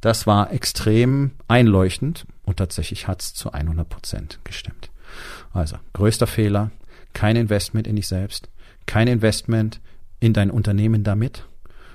Das 0.00 0.26
war 0.26 0.52
extrem 0.52 1.32
einleuchtend 1.48 2.26
und 2.44 2.56
tatsächlich 2.56 3.06
hat 3.06 3.22
es 3.22 3.34
zu 3.34 3.52
100 3.52 3.88
Prozent 3.88 4.38
gestimmt. 4.44 4.90
Also, 5.52 5.76
größter 5.92 6.26
Fehler, 6.26 6.70
kein 7.12 7.36
Investment 7.36 7.86
in 7.86 7.96
dich 7.96 8.08
selbst, 8.08 8.48
kein 8.86 9.08
Investment 9.08 9.80
in 10.20 10.32
dein 10.32 10.50
Unternehmen 10.50 11.04
damit. 11.04 11.44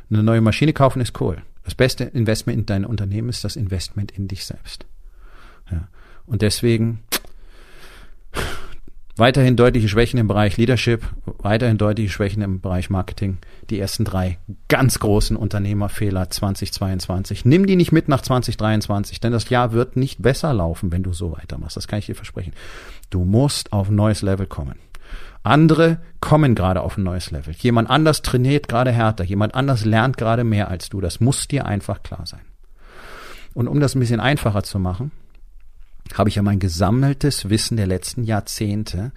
Eine 0.10 0.24
neue 0.24 0.42
Maschine 0.42 0.74
kaufen 0.74 1.02
ist 1.02 1.20
cool. 1.22 1.42
Das 1.64 1.76
beste 1.76 2.04
Investment 2.04 2.60
in 2.60 2.66
dein 2.66 2.86
Unternehmen 2.86 3.30
ist 3.30 3.44
das 3.44 3.56
Investment 3.56 4.12
in 4.12 4.28
dich 4.28 4.46
selbst. 4.46 4.86
Ja. 5.72 5.88
Und 6.26 6.42
deswegen 6.42 7.00
Weiterhin 9.18 9.56
deutliche 9.56 9.88
Schwächen 9.88 10.20
im 10.20 10.28
Bereich 10.28 10.58
Leadership, 10.58 11.04
weiterhin 11.38 11.78
deutliche 11.78 12.10
Schwächen 12.10 12.42
im 12.42 12.60
Bereich 12.60 12.90
Marketing. 12.90 13.38
Die 13.70 13.80
ersten 13.80 14.04
drei 14.04 14.40
ganz 14.68 15.00
großen 15.00 15.38
Unternehmerfehler 15.38 16.30
2022. 16.30 17.46
Nimm 17.46 17.66
die 17.66 17.78
nicht 17.78 17.94
mit 17.94 18.10
nach 18.10 18.22
2023, 18.22 19.22
denn 19.22 19.32
das 19.32 19.50
Jahr 19.50 19.72
wird 19.72 19.96
nicht 19.96 20.22
besser 20.22 20.54
laufen, 20.54 20.92
wenn 20.92 21.04
du 21.04 21.14
so 21.14 21.32
weitermachst. 21.32 21.78
Das 21.78 21.88
kann 21.88 22.00
ich 22.00 22.08
dir 22.08 22.16
versprechen. 22.16 22.52
Du 23.10 23.24
musst 23.24 23.72
auf 23.72 23.88
ein 23.88 23.96
neues 23.96 24.22
Level 24.22 24.48
kommen. 24.48 24.76
Andere 25.44 26.00
kommen 26.20 26.54
gerade 26.54 26.82
auf 26.82 26.98
ein 26.98 27.04
neues 27.04 27.32
Level. 27.32 27.54
Jemand 27.58 27.90
anders 27.90 28.22
trainiert 28.22 28.68
gerade 28.68 28.92
härter. 28.92 29.24
Jemand 29.24 29.56
anders 29.56 29.86
lernt 29.86 30.18
gerade 30.18 30.44
mehr 30.44 30.68
als 30.68 30.90
du. 30.90 31.00
Das 31.00 31.22
muss 31.22 31.48
dir 31.48 31.66
einfach 31.66 32.04
klar 32.04 32.26
sein. 32.26 32.42
Und 33.54 33.70
um 33.70 33.80
das 33.80 33.96
ein 33.96 34.02
bisschen 34.02 34.20
einfacher 34.20 34.64
zu 34.64 34.78
machen, 34.78 35.12
habe 36.14 36.30
ich 36.30 36.36
ja 36.36 36.42
mein 36.42 36.60
gesammeltes 36.60 37.50
Wissen 37.50 37.78
der 37.78 37.88
letzten 37.88 38.24
Jahrzehnte 38.24 39.12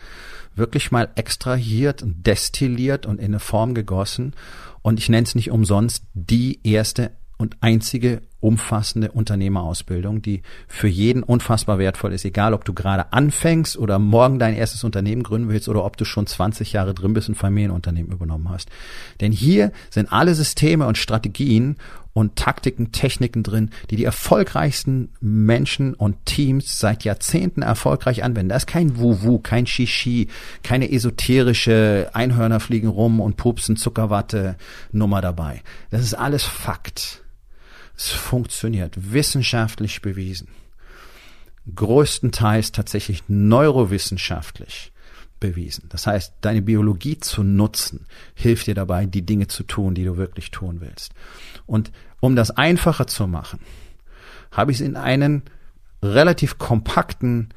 wirklich 0.55 0.91
mal 0.91 1.09
extrahiert 1.15 2.03
und 2.03 2.27
destilliert 2.27 3.07
und 3.07 3.19
in 3.19 3.27
eine 3.27 3.41
Form 3.41 3.75
gegossen. 3.75 4.35
Und 4.83 4.99
ich 4.99 5.09
nenne 5.09 5.25
es 5.25 5.35
nicht 5.35 5.51
umsonst 5.51 6.05
die 6.15 6.61
erste 6.65 7.13
und 7.37 7.57
einzige 7.61 8.23
umfassende 8.41 9.11
Unternehmerausbildung, 9.11 10.23
die 10.23 10.43
für 10.69 10.89
jeden 10.89 11.23
unfassbar 11.23 11.79
wertvoll 11.79 12.13
ist, 12.13 12.25
egal 12.25 12.55
ob 12.55 12.65
du 12.65 12.73
gerade 12.73 13.13
anfängst 13.13 13.77
oder 13.77 13.99
morgen 13.99 14.39
dein 14.39 14.55
erstes 14.55 14.85
Unternehmen 14.85 15.25
gründen 15.25 15.49
willst 15.49 15.69
oder 15.69 15.85
ob 15.85 15.97
du 15.97 16.05
schon 16.05 16.27
20 16.27 16.73
Jahre 16.73 16.95
drin 16.95 17.15
bist 17.15 17.29
und 17.29 17.35
Familienunternehmen 17.35 18.13
übernommen 18.13 18.49
hast. 18.49 18.71
Denn 19.21 19.33
hier 19.33 19.73
sind 19.91 20.13
alle 20.13 20.35
Systeme 20.35 20.87
und 20.87 20.99
Strategien 20.99 21.77
und 22.13 22.37
Taktiken, 22.37 22.91
Techniken 22.93 23.43
drin, 23.43 23.71
die 23.91 23.97
die 23.97 24.05
erfolgreichsten 24.05 25.11
Menschen 25.21 25.95
und 25.95 26.25
Teams 26.27 26.79
seit 26.79 27.05
Jahrzehnten 27.05 27.63
erfolgreich 27.63 28.25
anwenden. 28.25 28.51
Da 28.51 28.57
ist 28.57 28.67
kein 28.67 28.99
Wu-Wu, 28.99 29.39
kein 29.39 29.67
Shishi, 29.67 30.29
keine 30.63 30.91
esoterische 30.91 32.11
Einhörner 32.13 32.61
fliegen 32.61 32.89
rum 32.89 33.21
und 33.21 33.37
pupsen 33.37 33.77
Zuckerwatte 33.77 34.57
Nummer 34.91 35.21
dabei. 35.21 35.63
Das 35.91 36.03
ist 36.03 36.15
alles 36.15 36.45
Fakt. 36.45 37.23
Es 37.99 38.11
funktioniert, 38.11 39.13
wissenschaftlich 39.13 40.03
bewiesen. 40.03 40.47
Größtenteils 41.75 42.71
tatsächlich 42.71 43.25
neurowissenschaftlich 43.27 44.93
bewiesen. 45.41 45.87
Das 45.89 46.07
heißt, 46.07 46.35
deine 46.41 46.63
Biologie 46.63 47.19
zu 47.19 47.43
nutzen, 47.43 48.07
hilft 48.35 48.69
dir 48.69 48.77
dabei, 48.77 49.07
die 49.07 49.27
Dinge 49.27 49.49
zu 49.49 49.65
tun, 49.65 49.97
die 49.97 50.05
du 50.05 50.17
wirklich 50.17 50.53
tun 50.53 50.81
willst. 50.81 51.13
Und 51.67 51.91
um 52.21 52.37
das 52.37 52.53
einfacher 52.53 53.09
zu 53.09 53.27
machen, 53.27 53.59
habe 54.53 54.71
ich 54.71 54.81
es 54.81 54.87
in 54.87 54.97
einen 54.97 55.43
relativ 56.01 56.57
kompakten 56.57 57.49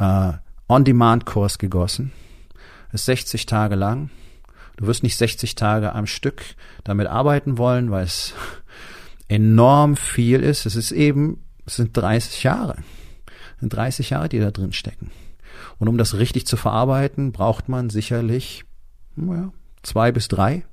äh, 0.00 0.32
On-Demand-Kurs 0.68 1.58
gegossen. 1.58 2.10
Ist 2.92 3.04
60 3.04 3.46
Tage 3.46 3.76
lang. 3.76 4.10
Du 4.76 4.88
wirst 4.88 5.04
nicht 5.04 5.16
60 5.16 5.54
Tage 5.54 5.92
am 5.92 6.08
Stück 6.08 6.42
damit 6.82 7.06
arbeiten 7.06 7.58
wollen, 7.58 7.92
weil 7.92 8.04
es 8.04 8.34
enorm 9.34 9.96
viel 9.96 10.40
ist. 10.40 10.66
Es 10.66 10.76
ist 10.76 10.92
eben, 10.92 11.44
es 11.66 11.76
sind 11.76 11.96
30 11.96 12.42
Jahre. 12.44 12.76
Es 13.54 13.60
sind 13.60 13.72
30 13.72 14.10
Jahre, 14.10 14.28
die 14.28 14.38
da 14.38 14.50
drin 14.50 14.72
stecken. 14.72 15.10
Und 15.78 15.88
um 15.88 15.98
das 15.98 16.14
richtig 16.14 16.46
zu 16.46 16.56
verarbeiten, 16.56 17.32
braucht 17.32 17.68
man 17.68 17.90
sicherlich 17.90 18.64
ja, 19.16 19.52
zwei 19.82 20.12
bis 20.12 20.28
drei 20.28 20.64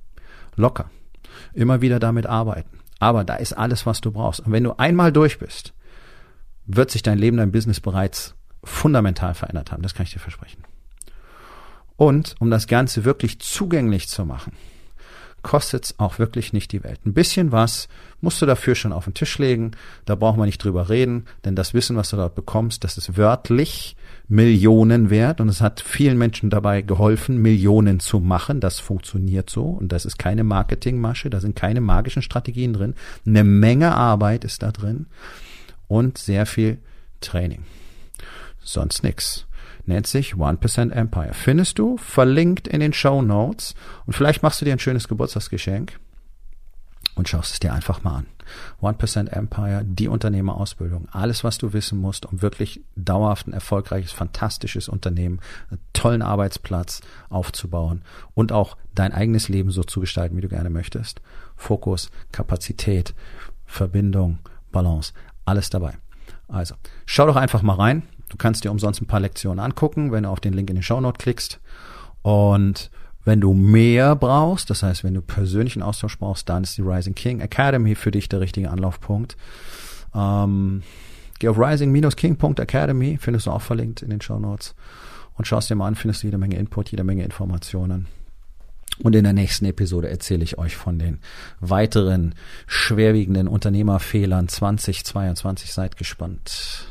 locker. 0.56 0.89
Immer 1.54 1.82
wieder 1.82 2.00
damit 2.00 2.28
arbeiten. 2.28 2.80
Aber 3.00 3.24
da 3.24 3.36
ist 3.36 3.54
alles, 3.54 3.86
was 3.86 4.02
du 4.02 4.12
brauchst. 4.12 4.41
Und 4.41 4.52
wenn 4.52 4.63
du 4.63 4.78
einmal 4.78 5.12
durch 5.12 5.39
bist, 5.39 5.74
wird 6.65 6.91
sich 6.91 7.02
dein 7.02 7.17
Leben, 7.17 7.38
dein 7.38 7.52
Business 7.52 7.80
bereits 7.80 8.36
fundamental 8.63 9.34
verändert 9.34 9.71
haben. 9.71 9.82
Das 9.82 9.95
kann 9.95 10.06
ich 10.06 10.13
dir 10.13 10.19
versprechen. 10.19 10.63
Und 11.95 12.36
um 12.39 12.52
das 12.52 12.67
Ganze 12.67 13.06
wirklich 13.06 13.39
zugänglich 13.39 14.08
zu 14.08 14.26
machen, 14.26 14.54
kostet's 15.41 15.95
auch 15.97 16.19
wirklich 16.19 16.54
nicht 16.54 16.71
die 16.71 16.84
Welt. 16.84 16.99
Ein 17.06 17.13
bisschen 17.13 17.51
was 17.51 17.88
musst 18.21 18.41
du 18.41 18.45
dafür 18.45 18.75
schon 18.75 18.93
auf 18.93 19.06
den 19.06 19.13
Tisch 19.13 19.38
legen. 19.39 19.71
Da 20.06 20.15
brauchen 20.15 20.39
wir 20.39 20.45
nicht 20.45 20.63
drüber 20.63 20.89
reden, 20.89 21.25
denn 21.43 21.56
das 21.56 21.73
Wissen, 21.73 21.95
was 21.95 22.10
du 22.10 22.17
dort 22.17 22.36
bekommst, 22.36 22.84
das 22.84 22.97
ist 22.97 23.17
wörtlich 23.17 23.95
Millionen 24.27 25.10
wert 25.10 25.41
und 25.41 25.49
es 25.49 25.62
hat 25.62 25.82
vielen 25.82 26.17
Menschen 26.17 26.49
dabei 26.49 26.82
geholfen, 26.82 27.41
Millionen 27.41 27.99
zu 27.99 28.19
machen. 28.19 28.60
Das 28.60 28.80
funktioniert 28.80 29.49
so 29.49 29.65
und 29.65 29.91
das 29.91 30.06
ist 30.06 30.17
keine 30.17 30.43
Marketingmasche, 30.43 31.30
da 31.30 31.39
sind 31.39 31.56
keine 31.56 31.82
magischen 31.82 32.21
Strategien 32.21 32.73
drin. 32.73 32.95
Eine 33.25 33.43
Menge 33.43 33.95
Arbeit 33.95 34.43
ist 34.43 34.63
da 34.63 34.71
drin 34.71 35.08
und 35.88 36.17
sehr 36.17 36.45
viel 36.45 36.77
Training. 37.19 37.63
Sonst 38.63 39.04
nix 39.04 39.47
nennt 39.86 40.08
sich 40.08 40.36
1% 40.36 40.91
Empire. 40.91 41.34
Findest 41.34 41.80
du 41.80 41.98
verlinkt 41.98 42.67
in 42.67 42.80
den 42.80 42.94
Show 42.94 43.22
Notes 43.22 43.76
und 44.06 44.13
vielleicht 44.13 44.44
machst 44.44 44.62
du 44.62 44.65
dir 44.65 44.74
ein 44.74 44.80
schönes 44.80 45.08
Geburtstagsgeschenk 45.08 46.00
und 47.15 47.28
schaust 47.30 47.54
es 47.54 47.60
dir 47.60 47.74
einfach 47.74 48.04
mal 48.04 48.17
an. 48.17 48.26
1% 48.82 49.30
Empire, 49.30 49.84
die 49.86 50.08
Unternehmerausbildung, 50.08 51.08
alles, 51.12 51.44
was 51.44 51.58
du 51.58 51.74
wissen 51.74 52.00
musst, 52.00 52.26
um 52.26 52.41
wirklich 52.41 52.82
dauerhaft 52.96 53.48
ein 53.48 53.54
erfolgreiches, 53.54 54.12
fantastisches 54.12 54.89
Unternehmen, 54.89 55.39
einen 55.70 55.80
tollen 55.94 56.22
Arbeitsplatz 56.22 57.02
aufzubauen 57.30 58.04
und 58.34 58.52
auch 58.52 58.78
dein 58.94 59.13
eigenes 59.13 59.50
Leben 59.50 59.72
so 59.72 59.84
zu 59.84 60.00
gestalten, 60.00 60.36
wie 60.36 60.41
du 60.41 60.50
gerne 60.50 60.70
möchtest. 60.70 61.22
Fokus, 61.56 62.12
Kapazität, 62.32 63.13
Verbindung, 63.65 64.39
Balance, 64.72 65.13
alles 65.46 65.70
dabei. 65.70 65.98
Also, 66.48 66.76
schau 67.06 67.28
doch 67.28 67.38
einfach 67.38 67.62
mal 67.62 67.76
rein. 67.76 68.04
Du 68.32 68.38
kannst 68.38 68.63
dir 68.63 68.72
umsonst 68.72 69.02
ein 69.02 69.08
paar 69.08 69.20
Lektionen 69.20 69.60
angucken, 69.60 70.13
wenn 70.13 70.24
du 70.24 70.30
auf 70.30 70.39
den 70.39 70.54
Link 70.54 70.70
in 70.70 70.78
den 70.78 70.84
Shownote 70.84 71.17
klickst. 71.17 71.60
Und 72.22 72.89
wenn 73.26 73.41
du 73.41 73.54
mehr 73.54 74.15
brauchst, 74.15 74.70
das 74.70 74.84
heißt, 74.84 75.04
wenn 75.04 75.13
du 75.13 75.22
persönlichen 75.22 75.84
Austausch 75.84 76.17
brauchst, 76.17 76.48
dann 76.48 76.63
ist 76.63 76.78
die 76.78 76.82
Rising 76.82 77.13
King 77.13 77.41
Academy 77.41 77.94
für 77.94 78.10
dich 78.10 78.30
der 78.30 78.39
richtige 78.39 78.70
Anlaufpunkt. 78.70 79.36
Ähm, 80.15 80.82
geh 81.39 81.50
auf 81.50 81.58
rising-king.academy, 81.60 83.17
findest 83.20 83.48
du 83.48 83.52
auch 83.52 83.62
verlinkt 83.62 84.02
in 84.02 84.10
den 84.10 84.22
Show 84.22 84.39
Notes 84.39 84.76
und 85.36 85.46
schaust 85.46 85.70
dir 85.70 85.76
mal 85.76 85.88
an, 85.88 85.96
findest 85.96 86.24
du 86.24 86.28
jede 86.28 86.38
Menge 86.38 86.56
Input, 86.56 86.89
jede 86.89 87.04
Menge 87.04 87.26
Informationen. 87.26 88.08
Und 89.00 89.13
in 89.13 89.26
der 89.26 89.34
nächsten 89.34 89.65
Episode 89.65 90.10
erzähle 90.10 90.46
ich 90.46 90.58
euch 90.58 90.78
von 90.78 91.00
den 91.00 91.20
weiteren 91.60 92.34
schwerwiegenden 92.65 93.50
Unternehmerfehlern 93.50 94.48
2022. 94.48 95.74
Seid 95.74 95.98
gespannt. 95.98 96.90